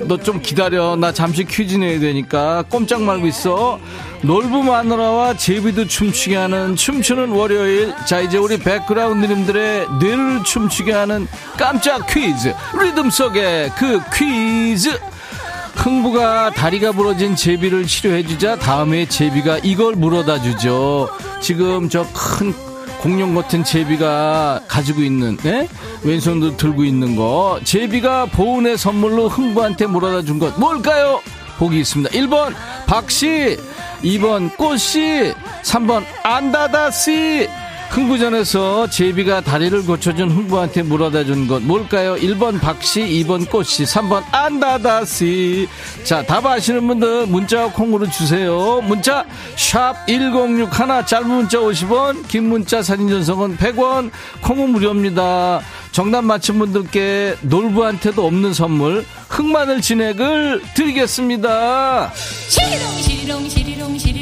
너 0.00 0.18
좀 0.18 0.40
기다려. 0.42 0.94
나 0.96 1.10
잠시 1.12 1.44
퀴즈 1.44 1.76
내야 1.76 1.98
되니까. 1.98 2.64
꼼짝 2.68 3.00
말고 3.02 3.26
있어. 3.28 3.80
놀부 4.20 4.62
마누라와 4.62 5.36
제비도 5.38 5.86
춤추게 5.86 6.36
하는 6.36 6.76
춤추는 6.76 7.30
월요일. 7.30 7.94
자 8.06 8.20
이제 8.20 8.36
우리 8.36 8.58
백그라운드님들의 8.58 9.86
뇌를 10.00 10.44
춤추게 10.44 10.92
하는 10.92 11.26
깜짝 11.56 12.06
퀴즈. 12.06 12.54
리듬 12.78 13.08
속의 13.08 13.70
그 13.78 14.00
퀴즈 14.14 15.00
흥부가 15.76 16.50
다리가 16.50 16.92
부러진 16.92 17.36
제비를 17.36 17.86
치료해주자 17.86 18.56
다음에 18.56 19.06
제비가 19.06 19.58
이걸 19.62 19.94
물어다 19.94 20.40
주죠. 20.42 21.08
지금 21.40 21.88
저 21.88 22.04
큰 22.12 22.52
공룡 23.00 23.34
같은 23.34 23.62
제비가 23.62 24.62
가지고 24.66 25.02
있는 25.02 25.36
네? 25.38 25.68
왼손도 26.02 26.56
들고 26.56 26.82
있는 26.84 27.14
거. 27.14 27.60
제비가 27.62 28.26
보은의 28.26 28.78
선물로 28.78 29.28
흥부한테 29.28 29.86
물어다 29.86 30.22
준 30.22 30.38
것. 30.38 30.58
뭘까요? 30.58 31.20
보기 31.58 31.78
있습니다. 31.80 32.10
1번 32.10 32.54
박씨 32.86 33.56
2번 34.02 34.56
꽃씨 34.56 35.32
3번 35.62 36.04
안다다씨 36.22 37.48
흥부전에서 37.90 38.90
제비가 38.90 39.40
다리를 39.40 39.84
고쳐준 39.86 40.30
흥부한테 40.30 40.82
물어다 40.82 41.24
준 41.24 41.46
것. 41.48 41.62
뭘까요? 41.62 42.14
1번 42.16 42.60
박씨 42.60 43.00
2번 43.00 43.48
꽃씨 43.48 43.84
3번 43.84 44.22
안다다씨. 44.32 45.66
자 46.04 46.22
답 46.26 46.44
아시는 46.44 46.86
분들 46.86 47.26
문자 47.26 47.66
콩으로 47.72 48.08
주세요. 48.10 48.80
문자 48.82 49.24
샵1061 49.56 51.06
짧은 51.06 51.28
문자 51.28 51.58
50원 51.58 52.26
긴 52.28 52.48
문자 52.48 52.82
사진 52.82 53.08
전송은 53.08 53.56
100원 53.56 54.10
콩은 54.42 54.70
무료입니다. 54.70 55.60
정답 55.92 56.24
맞힌 56.24 56.58
분들께 56.58 57.36
놀부한테도 57.42 58.26
없는 58.26 58.52
선물 58.52 59.04
흑마늘 59.30 59.80
진액을 59.80 60.62
드리겠습니다. 60.74 62.12
시리롱 62.48 62.92
시리롱 63.00 63.48
시리롱 63.48 63.98
시리롱 63.98 64.15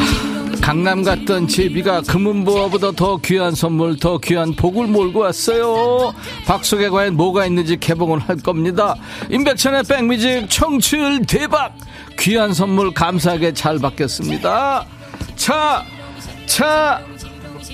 강남 0.60 1.02
갔던 1.02 1.48
제비가 1.48 2.02
금은보화보다 2.02 2.92
더 2.92 3.16
귀한 3.18 3.52
선물 3.54 3.98
더 3.98 4.18
귀한 4.18 4.54
복을 4.54 4.86
몰고 4.86 5.20
왔어요. 5.20 6.14
박속에 6.46 6.88
과연 6.88 7.16
뭐가 7.16 7.46
있는지 7.46 7.76
개봉을 7.76 8.20
할 8.20 8.36
겁니다. 8.36 8.94
임백천의 9.30 9.82
백뮤직 9.84 10.48
청취율 10.48 11.24
대박! 11.26 11.76
귀한 12.18 12.52
선물 12.54 12.92
감사하게 12.94 13.52
잘 13.54 13.78
받겠습니다. 13.78 14.86
차 15.36 15.84
차 16.46 17.00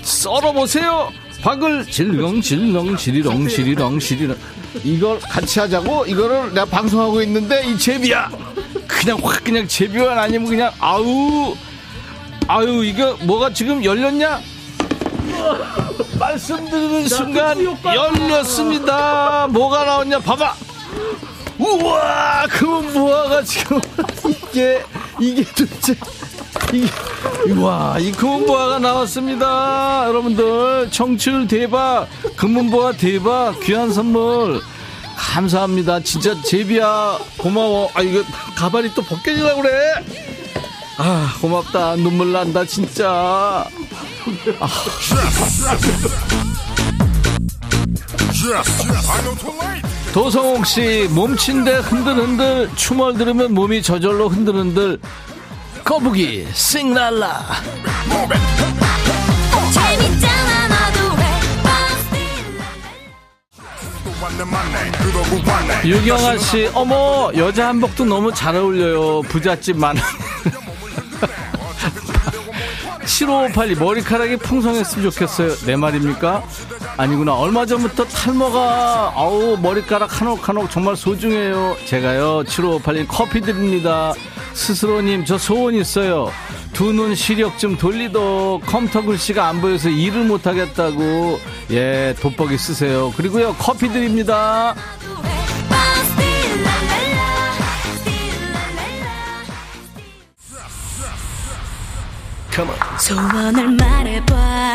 썰어보세요. 0.03 1.11
박을 1.43 1.85
질렁 1.91 2.41
질렁 2.41 2.97
지리렁 2.97 3.49
지리렁 3.49 3.99
지리렁 3.99 4.37
이걸 4.85 5.19
같이 5.21 5.61
하자고? 5.61 6.07
이거를 6.07 6.53
내가 6.55 6.65
방송하고 6.67 7.23
있는데 7.23 7.63
이 7.67 7.79
제비야. 7.79 8.31
그냥 8.87 9.19
확 9.23 9.43
그냥 9.45 9.67
제비만 9.69 10.19
아니면 10.19 10.49
그냥 10.49 10.73
아우. 10.79 11.57
아유 12.47 12.85
이거 12.85 13.17
뭐가 13.23 13.53
지금 13.53 13.85
열렸냐? 13.85 14.41
말씀드리는 16.19 17.09
순간 17.09 17.59
열렸습니다. 17.85 19.47
뭐가 19.51 19.85
나왔냐? 19.85 20.19
봐봐. 20.21 20.55
우와! 21.59 22.47
그 22.49 22.65
무화가 22.65 23.43
지금 23.43 23.81
이게 24.29 24.83
이게 25.19 25.43
도대체 25.45 25.95
와 27.61 27.97
이 27.99 28.13
금은보화가 28.13 28.79
나왔습니다. 28.81 30.05
여러분들 30.09 30.91
청출 30.91 31.47
대박 31.49 32.07
금은보화 32.37 32.93
대박 32.93 33.59
귀한 33.61 33.93
선물. 33.93 34.61
감사합니다. 35.17 36.01
진짜 36.01 36.41
제비야 36.43 37.19
고마워. 37.39 37.91
아 37.95 38.03
이거 38.03 38.23
가발이 38.57 38.93
또 38.95 39.03
벗겨지려고 39.03 39.63
그래? 39.63 39.73
아 40.99 41.35
고맙다. 41.41 41.97
눈물 41.97 42.33
난다 42.33 42.65
진짜. 42.65 43.65
아. 44.61 44.69
도성옥 50.13 50.67
씨 50.67 51.07
몸친데 51.11 51.77
흔들흔들 51.79 52.71
춤을 52.77 53.15
들으면 53.15 53.53
몸이 53.55 53.83
저절로 53.83 54.29
흔들흔들 54.29 54.99
거북이 55.89 56.47
싱랄라 56.53 57.47
유경아 65.87 66.37
씨 66.37 66.71
어머 66.75 67.31
여자 67.39 67.69
한복도 67.69 68.05
너무 68.05 68.35
잘 68.35 68.55
어울려요 68.57 69.23
부잣집 69.23 69.79
많은 69.79 70.03
7558이 73.07 73.79
머리카락이 73.81 74.37
풍성했으면 74.37 75.11
좋겠어요. 75.11 75.57
내 75.65 75.75
말입니까? 75.75 76.45
아니구나. 76.99 77.35
얼마 77.35 77.65
전부터 77.65 78.05
탈모가, 78.05 79.13
아우, 79.15 79.57
머리카락 79.57 80.21
한옥 80.21 80.49
한옥 80.49 80.71
정말 80.71 80.97
소중해요. 80.97 81.77
제가요, 81.87 82.43
7558님 82.45 83.07
커피 83.09 83.41
드립니다. 83.41 84.13
스스로님, 84.59 85.25
저 85.25 85.39
소원 85.39 85.75
있어요. 85.77 86.33
두 86.73 86.93
눈 86.93 87.15
시력 87.15 87.59
좀 87.59 87.79
돌리도 87.79 88.61
컴퓨터 88.67 89.03
글씨가 89.03 89.47
안 89.47 89.61
보여서 89.61 89.89
일을 89.89 90.25
못하겠다고. 90.25 91.39
예, 91.71 92.15
돋보기 92.21 92.59
쓰세요. 92.59 93.13
그리고요, 93.17 93.55
커피 93.59 93.89
드립니다. 93.89 94.75
소원을 102.99 103.69
말해봐. 103.69 104.75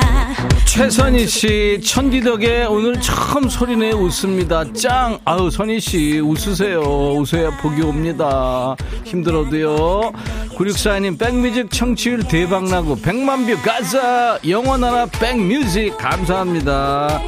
최선희 0.66 1.28
씨 1.28 1.82
천디 1.84 2.22
덕에 2.22 2.64
오늘 2.66 3.00
처음 3.02 3.50
소리내 3.50 3.92
웃습니다. 3.92 4.64
짱! 4.74 5.20
아우 5.26 5.52
선희 5.52 5.80
씨 5.80 6.20
웃으세요. 6.20 6.80
웃어야 6.82 7.58
복이 7.58 7.82
옵니다. 7.82 8.76
힘들어도요. 9.04 10.12
964님 10.56 11.20
백뮤직 11.20 11.70
청취율 11.72 12.24
대박나고 12.24 12.96
백만뷰 13.02 13.58
가자! 13.62 14.40
영원하라 14.48 15.08
백뮤직. 15.08 15.98
감사합니다. 15.98 17.22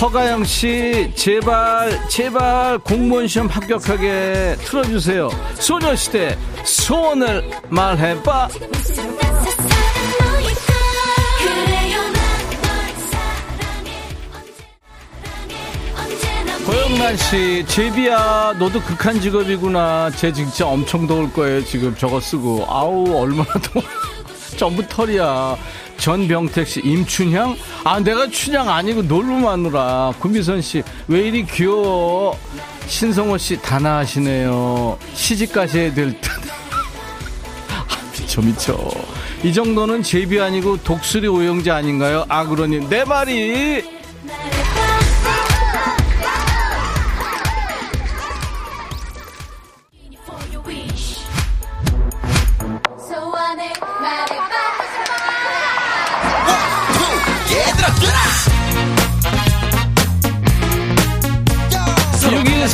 허가영 0.00 0.44
씨, 0.44 1.12
제발, 1.14 2.08
제발 2.08 2.78
공무원 2.78 3.26
시험 3.28 3.46
합격하게 3.46 4.56
틀어주세요. 4.64 5.30
소녀시대, 5.54 6.36
소원을 6.64 7.48
말해봐. 7.68 8.48
고영란 16.92 17.16
씨, 17.16 17.64
제비야, 17.68 18.56
너도 18.58 18.78
극한 18.82 19.18
직업이구나. 19.18 20.10
쟤 20.10 20.30
진짜 20.30 20.66
엄청 20.66 21.06
더울 21.06 21.32
거예요. 21.32 21.64
지금 21.64 21.96
저거 21.96 22.20
쓰고. 22.20 22.66
아우, 22.68 23.16
얼마나 23.16 23.50
더워. 23.54 23.82
전부 24.58 24.86
털이야. 24.86 25.56
전병택 25.96 26.66
씨, 26.68 26.80
임춘향? 26.80 27.56
아, 27.84 27.98
내가 28.00 28.28
춘향 28.28 28.68
아니고 28.68 29.02
놀러 29.02 29.36
마누라. 29.36 30.12
구미선 30.20 30.60
씨, 30.60 30.82
왜 31.08 31.28
이리 31.28 31.46
귀여워? 31.46 32.38
신성호 32.86 33.38
씨, 33.38 33.56
단아하시네요. 33.62 34.98
시집 35.14 35.54
가셔야 35.54 35.94
될 35.94 36.20
듯. 36.20 36.30
아, 37.72 37.86
미쳐, 38.12 38.42
미쳐. 38.42 38.90
이 39.42 39.52
정도는 39.52 40.02
제비 40.02 40.38
아니고 40.38 40.82
독수리 40.82 41.26
오영자 41.26 41.74
아닌가요? 41.74 42.26
아, 42.28 42.44
그러니, 42.44 42.86
내 42.90 43.02
말이! 43.04 43.82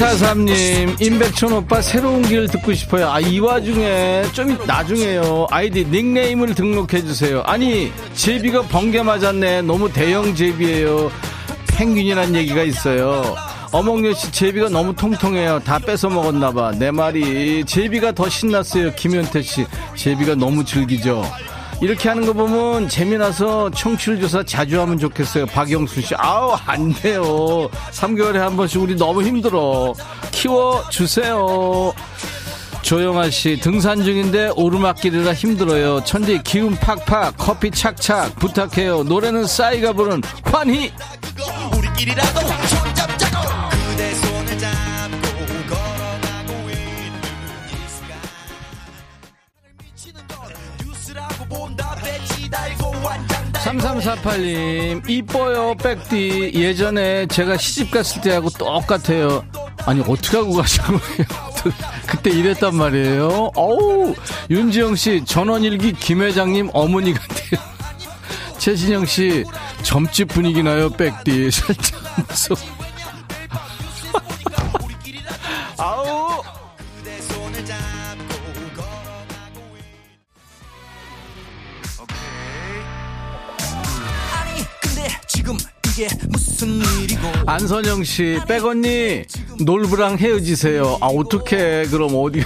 사삼님 0.09 0.97
임백천 1.01 1.53
오빠 1.53 1.83
새로운 1.83 2.23
길 2.23 2.49
듣고 2.49 2.73
싶어요. 2.73 3.11
아, 3.11 3.21
이 3.21 3.39
와중에 3.41 4.23
좀 4.33 4.57
나중에요. 4.67 5.47
아이디 5.51 5.85
닉네임을 5.85 6.55
등록해주세요. 6.55 7.43
아니, 7.45 7.93
제비가 8.15 8.63
번개 8.63 9.03
맞았네. 9.03 9.63
너무 9.63 9.93
대형 9.93 10.35
제비예요. 10.35 11.11
펭귄이란 11.77 12.35
얘기가 12.35 12.63
있어요. 12.63 13.37
어몽여 13.71 14.15
씨 14.15 14.33
제비가 14.33 14.71
너무 14.71 14.95
통통해요. 14.97 15.61
다 15.61 15.79
뺏어 15.79 16.09
먹었나 16.09 16.53
봐. 16.53 16.73
내 16.73 16.91
말이 16.91 17.63
제비가 17.67 18.13
더 18.13 18.31
신났어요. 18.31 18.95
김현태 18.95 19.43
씨 19.43 19.67
제비가 19.95 20.37
너무 20.37 20.65
즐기죠. 20.65 21.23
이렇게 21.81 22.09
하는 22.09 22.27
거 22.27 22.33
보면 22.33 22.89
재미나서 22.89 23.71
청취율 23.71 24.21
조사 24.21 24.43
자주 24.43 24.81
하면 24.81 24.99
좋겠어요. 24.99 25.47
박영수 25.47 26.01
씨. 26.01 26.15
아우, 26.17 26.57
안 26.67 26.93
돼요. 26.93 27.23
3개월에 27.93 28.35
한 28.39 28.57
번씩 28.57 28.81
우리 28.83 28.97
너무 28.97 29.23
힘들어. 29.23 29.95
키워주세요. 30.33 31.93
조영아 32.83 33.31
씨, 33.31 33.59
등산 33.61 34.03
중인데 34.03 34.53
오르막길이라 34.57 35.35
힘들어요. 35.35 36.03
천디 36.05 36.43
기운 36.43 36.75
팍팍, 36.75 37.35
커피 37.37 37.71
착착 37.71 38.37
부탁해요. 38.37 39.03
노래는 39.03 39.47
싸이가 39.47 39.93
부른 39.93 40.23
환희. 40.45 40.93
우리끼리라도 41.77 42.41
3348님, 53.69 55.09
이뻐요, 55.09 55.75
백디. 55.75 56.53
예전에 56.55 57.27
제가 57.27 57.59
시집 57.59 57.91
갔을 57.91 58.23
때하고 58.23 58.49
똑같아요. 58.51 59.45
아니, 59.85 60.01
어떻게 60.01 60.39
하고 60.39 60.55
가신 60.55 60.83
거예요? 60.85 60.99
그때 62.07 62.31
이랬단 62.31 62.75
말이에요. 62.75 63.51
어우, 63.55 64.15
윤지영 64.49 64.97
씨, 64.97 65.23
전원일기 65.25 65.93
김 65.95 66.23
회장님 66.23 66.71
어머니 66.73 67.13
같아요. 67.13 67.61
최신영 68.59 69.05
씨, 69.05 69.45
점집 69.83 70.29
분위기 70.29 70.63
나요, 70.63 70.89
백디. 70.89 71.51
살짝 71.53 72.01
무서워. 72.29 72.78
안선영 87.47 88.05
씨, 88.05 88.39
백언니 88.47 89.25
놀부랑 89.61 90.19
헤어지세요. 90.19 90.99
아 91.01 91.07
어떻게 91.07 91.85
그럼 91.91 92.11
어디 92.15 92.43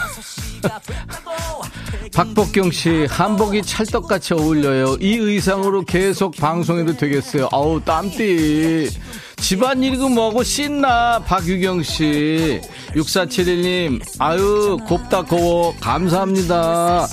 박복경 2.14 2.70
씨, 2.70 3.06
한복이 3.08 3.62
찰떡같이 3.62 4.34
어울려요. 4.34 4.96
이 5.00 5.16
의상으로 5.16 5.82
계속 5.84 6.36
방송해도 6.36 6.96
되겠어요. 6.96 7.48
아우, 7.52 7.80
땀띠. 7.82 8.90
집안일이고 9.38 10.10
뭐고 10.10 10.42
씻나, 10.42 11.20
박유경 11.20 11.82
씨. 11.82 12.60
6471님, 12.94 14.00
아유, 14.18 14.78
곱다, 14.86 15.22
고워. 15.22 15.74
감사합니다. 15.80 17.06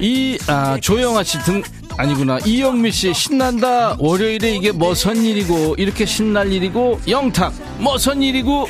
이, 0.00 0.38
아, 0.46 0.78
조영아 0.80 1.22
씨 1.24 1.38
등, 1.40 1.62
아니구나. 1.96 2.38
이영미 2.44 2.90
씨, 2.90 3.14
신난다. 3.14 3.96
월요일에 3.98 4.56
이게 4.56 4.72
뭐선 4.72 5.16
일이고, 5.16 5.76
이렇게 5.78 6.04
신날 6.04 6.52
일이고, 6.52 7.00
영탁, 7.06 7.52
뭐선 7.78 8.22
일이고. 8.22 8.66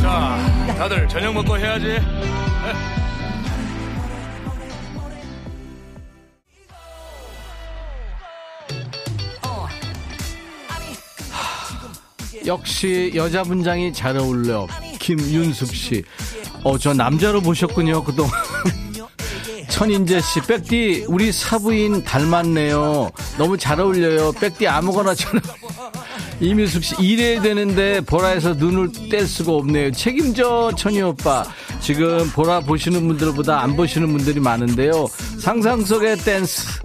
자, 0.00 0.74
다들 0.78 1.08
저녁 1.08 1.34
먹고 1.34 1.58
해야지. 1.58 1.98
역시 12.46 13.12
여자 13.14 13.42
분장이 13.42 13.92
잘 13.92 14.16
어울려. 14.16 14.66
김윤숙 14.98 15.74
씨. 15.74 16.02
어, 16.62 16.78
저 16.78 16.94
남자로 16.94 17.40
보셨군요, 17.40 18.02
그동안. 18.04 18.32
천인재 19.80 20.20
씨, 20.20 20.42
백디, 20.42 21.06
우리 21.08 21.32
사부인 21.32 22.04
닮았네요. 22.04 23.10
너무 23.38 23.56
잘 23.56 23.80
어울려요. 23.80 24.32
백디 24.32 24.68
아무거나 24.68 25.14
저는. 25.14 25.40
이민숙 26.38 26.84
씨, 26.84 26.94
일해야 26.98 27.40
되는데, 27.40 28.02
보라에서 28.02 28.52
눈을 28.52 28.90
뗄 29.08 29.26
수가 29.26 29.52
없네요. 29.52 29.92
책임져, 29.92 30.72
천희 30.76 31.00
오빠. 31.00 31.46
지금 31.80 32.30
보라 32.32 32.60
보시는 32.60 33.08
분들보다 33.08 33.62
안 33.62 33.74
보시는 33.74 34.12
분들이 34.12 34.38
많은데요. 34.38 35.06
상상 35.38 35.82
속의 35.82 36.18
댄스. 36.18 36.82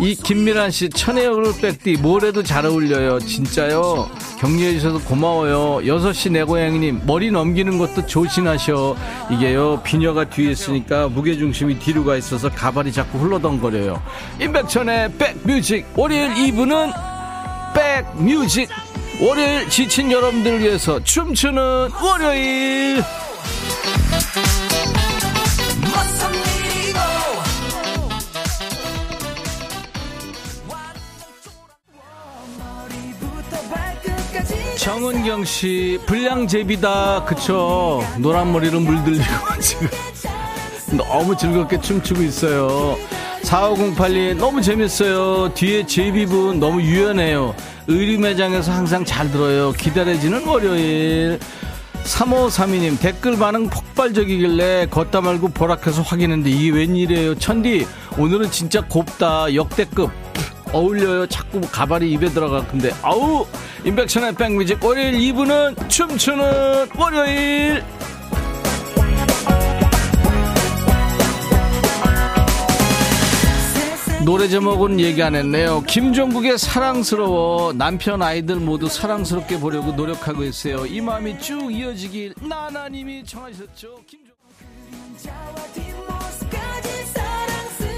이 0.00 0.14
김미란 0.14 0.70
씨, 0.70 0.90
천혜 0.90 1.26
얼굴 1.26 1.54
백디, 1.60 1.96
뭘 1.98 2.24
해도 2.24 2.42
잘 2.42 2.66
어울려요. 2.66 3.18
진짜요? 3.20 4.10
격려해 4.38 4.72
주셔서 4.74 4.98
고마워요. 5.04 5.78
6시 5.84 6.32
내 6.32 6.44
고양이님, 6.44 7.02
머리 7.06 7.30
넘기는 7.30 7.78
것도 7.78 8.06
조심하셔. 8.06 8.94
이게요, 9.30 9.80
비녀가 9.82 10.28
뒤에 10.28 10.50
있으니까 10.50 11.08
무게중심이 11.08 11.78
뒤로 11.78 12.04
가 12.04 12.16
있어서 12.16 12.50
가발이 12.50 12.92
자꾸 12.92 13.18
흘러덩거려요. 13.18 14.02
임백천의 14.40 15.12
백뮤직, 15.18 15.86
월요일 15.96 16.34
2부는 16.34 16.92
백뮤직. 17.74 18.68
월요일 19.18 19.68
지친 19.70 20.12
여러분들을 20.12 20.60
위해서 20.60 21.02
춤추는 21.02 21.90
월요일. 22.02 23.02
정은경 35.06 35.44
씨, 35.44 36.00
불량제비다. 36.04 37.26
그쵸. 37.26 38.02
노란 38.18 38.50
머리로 38.52 38.80
물들리고 38.80 39.22
지금. 39.62 39.88
너무 40.96 41.36
즐겁게 41.36 41.80
춤추고 41.80 42.22
있어요. 42.24 42.96
4508님, 43.42 44.36
너무 44.36 44.60
재밌어요. 44.60 45.54
뒤에 45.54 45.86
제비분 45.86 46.58
너무 46.58 46.82
유연해요. 46.82 47.54
의류 47.86 48.18
매장에서 48.18 48.72
항상 48.72 49.04
잘 49.04 49.30
들어요. 49.30 49.70
기다려지는 49.74 50.44
월요일. 50.44 51.38
3532님, 52.02 52.98
댓글 53.00 53.38
반응 53.38 53.70
폭발적이길래 53.70 54.88
걷다 54.90 55.20
말고 55.20 55.50
보락해서 55.50 56.02
확인했는데 56.02 56.50
이게 56.50 56.76
웬일이에요. 56.76 57.36
천디, 57.36 57.86
오늘은 58.18 58.50
진짜 58.50 58.80
곱다. 58.80 59.54
역대급. 59.54 60.10
어울려요. 60.76 61.26
자꾸 61.26 61.60
가발이 61.60 62.10
입에 62.12 62.28
들어가. 62.28 62.66
근데, 62.66 62.90
아우! 63.02 63.46
인백션의 63.84 64.34
백뮤직 64.34 64.84
월요일 64.84 65.12
2부는 65.14 65.88
춤추는 65.88 66.88
월요일 66.98 67.82
노래 74.24 74.48
제목은 74.48 74.98
얘기 74.98 75.22
안 75.22 75.36
했네요. 75.36 75.82
김종국의 75.86 76.58
사랑스러워 76.58 77.72
남편 77.72 78.22
아이들 78.22 78.56
모두 78.56 78.88
사랑스럽게 78.88 79.60
보려고 79.60 79.92
노력하고 79.92 80.42
있어요. 80.42 80.84
이 80.84 81.00
마음이 81.00 81.38
쭉 81.38 81.72
이어지길 81.72 82.34
나나님이 82.42 83.24
청하셨죠. 83.24 84.00
김종국. 84.04 85.85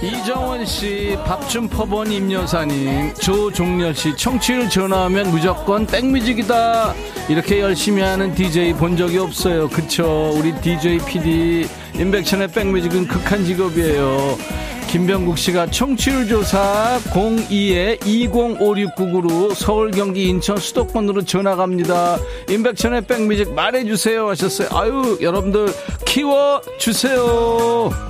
이정원 0.08 0.64
씨, 0.64 1.16
밥 1.24 1.48
좀 1.48 1.68
퍼본 1.68 2.10
임여사님, 2.12 3.14
조종렬 3.14 3.94
씨, 3.94 4.14
청취율 4.16 4.68
전화하면 4.68 5.30
무조건 5.30 5.86
백뮤직이다. 5.86 6.92
이렇게 7.28 7.60
열심히 7.60 8.02
하는 8.02 8.34
DJ 8.34 8.72
본 8.74 8.96
적이 8.96 9.18
없어요. 9.18 9.68
그쵸? 9.68 10.32
우리 10.34 10.52
DJ 10.60 10.98
PD, 11.06 11.68
인백천의 11.94 12.48
백뮤직은 12.48 13.06
극한 13.06 13.44
직업이에요. 13.44 14.36
김병국 14.88 15.38
씨가 15.38 15.66
청취율 15.70 16.26
조사 16.28 16.98
02-205699로 17.10 19.54
서울, 19.54 19.90
경기, 19.90 20.28
인천 20.28 20.56
수도권으로 20.56 21.26
전화 21.26 21.54
갑니다. 21.56 22.16
인백천의 22.48 23.02
백뮤직 23.02 23.52
말해주세요 23.52 24.30
하셨어요. 24.30 24.68
아유, 24.72 25.18
여러분들 25.20 25.68
키워주세요. 26.06 28.08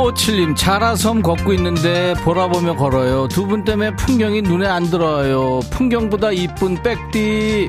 5557님, 0.00 0.56
자라섬 0.56 1.22
걷고 1.22 1.52
있는데 1.54 2.14
보라보며 2.24 2.76
걸어요. 2.76 3.28
두 3.28 3.46
분 3.46 3.64
때문에 3.64 3.94
풍경이 3.96 4.42
눈에 4.42 4.66
안 4.66 4.88
들어요. 4.88 5.60
풍경보다 5.70 6.30
이쁜 6.32 6.80
백띠. 6.82 7.68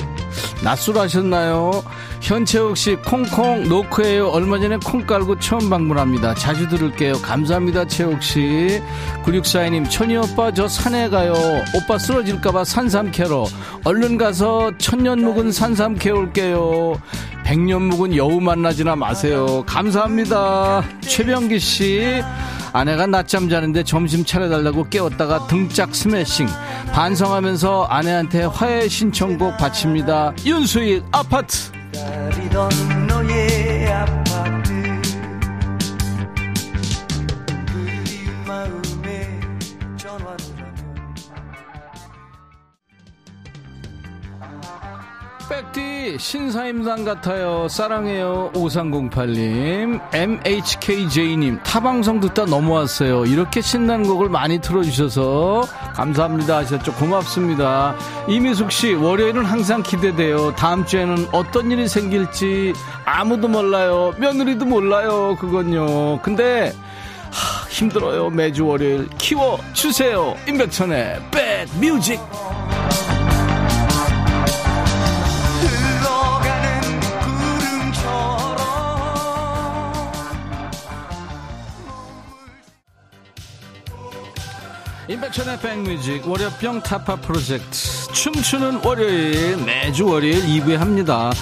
낯설하셨나요? 0.64 1.84
현채욱 2.22 2.78
씨, 2.78 2.96
콩콩 2.96 3.68
노크예요. 3.68 4.28
얼마 4.28 4.60
전에 4.60 4.78
콩 4.78 5.06
깔고 5.06 5.40
처음 5.40 5.70
방문합니다. 5.70 6.36
자주 6.36 6.70
들을게요. 6.70 7.14
감사합니다, 7.14 7.86
채욱 7.88 8.22
씨. 8.22 8.82
9642님, 9.24 9.90
천희 9.90 10.16
오빠 10.18 10.52
저 10.54 10.68
산에 10.68 11.10
가요. 11.10 11.34
오빠 11.76 11.98
쓰러질까봐 11.98 12.64
산삼 12.64 13.12
캐러. 13.12 13.46
얼른 13.84 14.18
가서 14.18 14.72
천년 14.78 15.22
묵은 15.22 15.52
산삼 15.52 15.96
캐 15.96 16.12
올게요. 16.12 17.02
백년 17.44 17.82
묵은 17.84 18.16
여우 18.16 18.40
만나지나 18.40 18.96
마세요. 18.96 19.64
감사합니다. 19.66 20.84
최병기 21.02 21.60
씨. 21.60 22.22
아내가 22.72 23.08
낮잠 23.08 23.50
자는데 23.50 23.84
점심 23.84 24.24
차려달라고 24.24 24.88
깨웠다가 24.90 25.48
등짝 25.48 25.94
스매싱. 25.94 26.48
반성하면서 26.94 27.86
아내한테 27.86 28.44
화해 28.44 28.88
신청곡 28.88 29.58
바칩니다. 29.58 30.34
윤수일 30.46 31.04
아파트. 31.12 31.81
Caridón. 31.92 33.01
백디 45.52 46.18
신사임당 46.18 47.04
같아요. 47.04 47.68
사랑해요. 47.68 48.52
5308님 48.54 50.00
MHKJ님 50.14 51.60
타방송 51.64 52.22
듣다 52.22 52.46
넘어왔어요. 52.46 53.26
이렇게 53.26 53.60
신나는 53.60 54.08
곡을 54.08 54.30
많이 54.30 54.62
틀어주셔서 54.62 55.68
감사합니다 55.94 56.60
하셨죠. 56.60 56.94
고맙습니다. 56.94 57.98
이미숙씨 58.30 58.94
월요일은 58.94 59.44
항상 59.44 59.84
기대돼요. 59.84 60.56
다음 60.56 60.86
주에는 60.86 61.28
어떤 61.34 61.70
일이 61.70 61.86
생길지 61.90 62.72
아무도 63.04 63.50
몰라요. 63.50 64.14
며느리도 64.20 64.64
몰라요 64.64 65.36
그건요. 65.38 66.22
근데 66.22 66.72
하, 67.30 67.68
힘들어요. 67.68 68.30
매주 68.30 68.66
월요일. 68.66 69.10
키워주세요. 69.18 70.38
임백천의 70.48 71.20
백뮤직 71.32 72.22
인백천의 85.12 85.60
백뮤직 85.60 86.26
월요병 86.26 86.84
타파 86.84 87.18
프로젝트 87.18 87.78
춤추는 88.14 88.80
월요일 88.86 89.58
매주 89.58 90.08
월요일 90.08 90.42
2부에 90.42 90.78
합니다. 90.78 91.34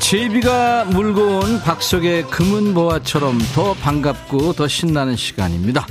제비가 0.00 0.86
물고 0.86 1.38
온 1.38 1.60
박석의 1.60 2.24
금은 2.24 2.74
보화처럼 2.74 3.38
더 3.54 3.74
반갑고 3.74 4.54
더 4.54 4.66
신나는 4.66 5.14
시간입니다. 5.14 5.86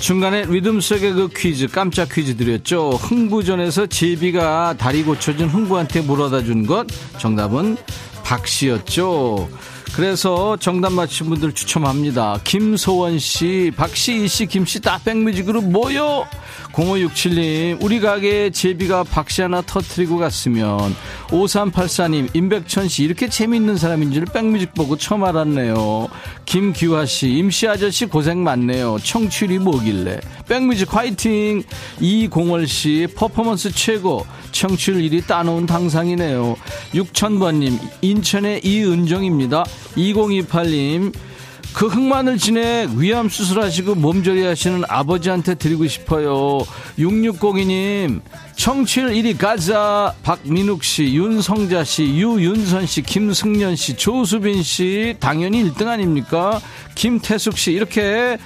중간에 0.00 0.44
리듬 0.44 0.80
속의 0.80 1.14
그 1.14 1.28
퀴즈 1.34 1.66
깜짝 1.66 2.10
퀴즈 2.12 2.36
드렸죠. 2.36 2.90
흥부전에서 2.90 3.86
제비가 3.86 4.74
다리 4.78 5.02
고쳐준 5.02 5.48
흥부한테 5.48 6.02
물어다 6.02 6.44
준 6.44 6.64
것 6.64 6.86
정답은 7.18 7.76
박씨였죠. 8.22 9.48
그래서 9.94 10.56
정답 10.58 10.92
맞힌 10.92 11.28
분들 11.28 11.54
추첨합니다. 11.54 12.38
김소원 12.44 13.18
씨, 13.18 13.72
박씨, 13.76 14.22
이씨, 14.22 14.46
김씨 14.46 14.80
다 14.80 15.00
백뮤직으로 15.04 15.62
모여! 15.62 16.24
0567님, 16.72 17.82
우리 17.82 18.00
가게에 18.00 18.50
제비가 18.50 19.02
박씨 19.04 19.42
하나 19.42 19.62
터트리고 19.62 20.18
갔으면, 20.18 20.94
5384님, 21.28 22.34
임백천 22.34 22.88
씨, 22.88 23.02
이렇게 23.02 23.28
재밌는 23.28 23.76
사람인 23.76 24.12
줄 24.12 24.24
백뮤직 24.26 24.74
보고 24.74 24.96
처음 24.96 25.24
알았네요. 25.24 26.08
김규하 26.44 27.04
씨, 27.06 27.30
임씨 27.30 27.66
아저씨 27.66 28.06
고생 28.06 28.44
많네요. 28.44 28.98
청취율이 29.02 29.58
뭐길래. 29.58 30.20
백뮤직 30.48 30.94
화이팅! 30.94 31.62
이공월 32.00 32.66
씨, 32.66 33.08
퍼포먼스 33.16 33.72
최고. 33.72 34.24
청취율 34.52 34.98
1위 34.98 35.26
따놓은 35.26 35.66
당상이네요. 35.66 36.56
6000번님, 36.94 37.78
인천의 38.02 38.60
이은정입니다. 38.64 39.64
2028님, 39.96 41.12
그 41.74 41.86
흑마늘 41.86 42.38
진액 42.38 42.90
위암 42.90 43.28
수술하시고 43.28 43.94
몸조리 43.94 44.44
하시는 44.44 44.82
아버지한테 44.88 45.54
드리고 45.54 45.86
싶어요. 45.86 46.58
6602님, 46.98 48.20
청취율 48.56 49.10
1위 49.10 49.38
가자. 49.38 50.14
박민욱 50.22 50.82
씨, 50.82 51.04
윤성자 51.14 51.84
씨, 51.84 52.04
유윤선 52.04 52.86
씨, 52.86 53.02
김승년 53.02 53.76
씨, 53.76 53.96
조수빈 53.96 54.62
씨, 54.62 55.16
당연히 55.20 55.70
1등 55.70 55.86
아닙니까? 55.86 56.60
김태숙 56.96 57.56
씨, 57.56 57.72
이렇게 57.72 58.38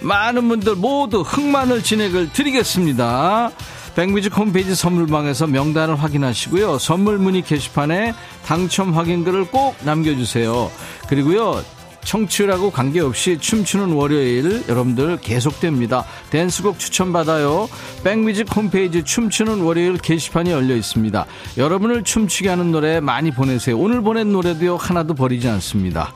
많은 0.00 0.48
분들 0.48 0.74
모두 0.74 1.20
흑마늘 1.20 1.82
진액을 1.82 2.32
드리겠습니다. 2.32 3.52
백뮤직 3.94 4.36
홈페이지 4.36 4.74
선물방에서 4.74 5.46
명단을 5.46 6.00
확인하시고요. 6.02 6.78
선물 6.78 7.18
문의 7.18 7.42
게시판에 7.42 8.14
당첨 8.46 8.94
확인글을 8.94 9.46
꼭 9.46 9.76
남겨주세요. 9.84 10.70
그리고요. 11.08 11.62
청취율하고 12.04 12.70
관계없이 12.70 13.38
춤추는 13.38 13.92
월요일 13.92 14.64
여러분들 14.68 15.18
계속됩니다. 15.18 16.04
댄스곡 16.30 16.78
추천받아요. 16.78 17.68
백뮤직 18.04 18.54
홈페이지 18.54 19.02
춤추는 19.02 19.60
월요일 19.60 19.98
게시판이 19.98 20.50
열려 20.50 20.74
있습니다. 20.74 21.26
여러분을 21.56 22.04
춤추게 22.04 22.48
하는 22.48 22.72
노래 22.72 23.00
많이 23.00 23.30
보내세요. 23.30 23.78
오늘 23.78 24.00
보낸 24.02 24.32
노래도요. 24.32 24.76
하나도 24.76 25.14
버리지 25.14 25.48
않습니다. 25.48 26.12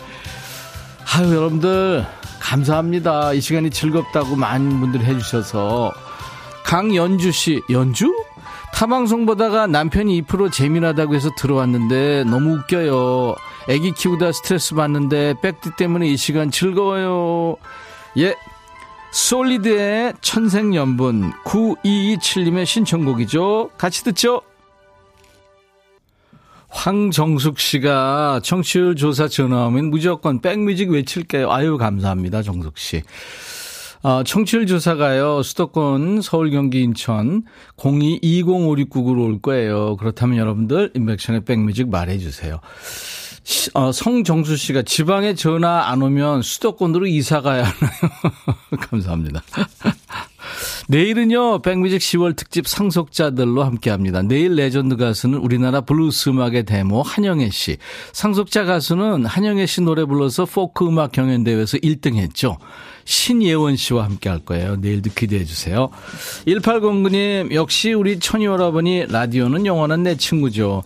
아유 1.15 1.35
여러분들 1.35 2.07
감사합니다. 2.41 3.33
이 3.33 3.41
시간이 3.41 3.71
즐겁다고 3.71 4.37
많은 4.37 4.81
분들이 4.81 5.05
해주셔서 5.05 5.93
강연주 6.65 7.31
씨, 7.33 7.63
연주? 7.71 8.13
타방송 8.75 9.25
보다가 9.25 9.67
남편이 9.69 10.23
2% 10.23 10.51
재미나다고 10.51 11.15
해서 11.15 11.31
들어왔는데 11.37 12.25
너무 12.25 12.57
웃겨요. 12.57 13.37
애기 13.69 13.93
키우다 13.93 14.33
스트레스 14.33 14.75
받는데 14.75 15.35
백디 15.41 15.77
때문에 15.77 16.09
이 16.09 16.17
시간 16.17 16.51
즐거워요. 16.51 17.57
예. 18.19 18.35
솔리드의 19.13 20.15
천생연분 20.21 21.33
9227님의 21.45 22.67
신청곡이죠. 22.67 23.71
같이 23.79 24.03
듣죠. 24.05 24.43
황정숙 26.69 27.61
씨가 27.61 28.41
청취율 28.43 28.97
조사 28.97 29.29
전화 29.29 29.67
오면 29.67 29.91
무조건 29.91 30.41
백뮤직 30.41 30.91
외칠게요. 30.91 31.51
아유, 31.53 31.79
감사합니다, 31.79 32.43
정숙 32.43 32.77
씨. 32.77 33.03
어, 34.03 34.23
청취율 34.25 34.67
조사가요, 34.67 35.43
수도권, 35.43 36.21
서울, 36.21 36.51
경기, 36.51 36.83
인천, 36.83 37.45
02-205699로 37.77 39.25
올 39.25 39.41
거예요. 39.41 39.97
그렇다면 39.97 40.37
여러분들, 40.37 40.91
인백션의 40.95 41.45
백뮤직 41.45 41.89
말해주세요. 41.89 42.61
어, 43.75 43.93
성정수 43.93 44.57
씨가 44.57 44.83
지방에 44.83 45.35
전화 45.35 45.89
안 45.89 46.03
오면 46.03 46.43
수도권으로 46.43 47.07
이사 47.07 47.41
가야 47.41 47.65
하나요? 47.65 48.01
감사합니다. 48.91 49.43
내일은요, 50.89 51.63
백뮤직 51.63 51.99
10월 51.99 52.37
특집 52.37 52.67
상속자들로 52.67 53.65
함께 53.65 53.91
합니다. 53.91 54.23
내일 54.23 54.55
레전드 54.55 54.97
가수는 54.97 55.39
우리나라 55.39 55.81
블루스 55.81 56.31
음악의 56.31 56.65
대모 56.65 57.03
한영애 57.03 57.51
씨. 57.51 57.79
상속자 58.13 58.65
가수는 58.65 59.25
한영애 59.25 59.67
씨 59.67 59.81
노래 59.81 60.05
불러서 60.05 60.45
포크 60.45 60.87
음악 60.87 61.13
경연대회에서 61.13 61.79
1등 61.79 62.17
했죠. 62.17 62.59
신예원 63.07 63.77
씨와 63.77 64.05
함께 64.05 64.29
할 64.29 64.41
거예요. 64.41 64.77
내일도 64.77 65.11
기대해 65.15 65.45
주세요. 65.45 65.91
1809님, 66.47 67.55
역시 67.55 67.93
우리 67.93 68.19
천이 68.19 68.45
여러분이 68.45 69.07
라디오는 69.07 69.67
영원한 69.67 70.03
내 70.03 70.17
친구죠. 70.17 70.83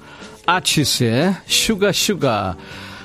아치스의 0.48 1.34
Sugar 1.46 1.92
Sugar. 1.92 2.56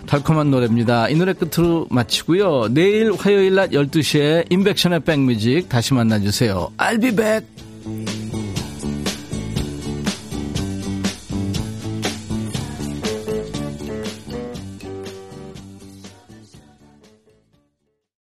달콤한 0.08 0.52
노래입니다. 0.52 1.10
이 1.10 1.16
노래 1.16 1.34
끝으로 1.34 1.88
마치고요. 1.90 2.70
내일 2.72 3.14
화요일 3.14 3.56
낮 3.56 3.72
12시에 3.72 4.52
인백션의 4.52 5.02
백뮤직 5.02 5.68
다시 5.70 5.94
만나주세요. 5.94 6.72
I'll 6.78 7.02
be 7.02 7.16
back. 7.16 8.43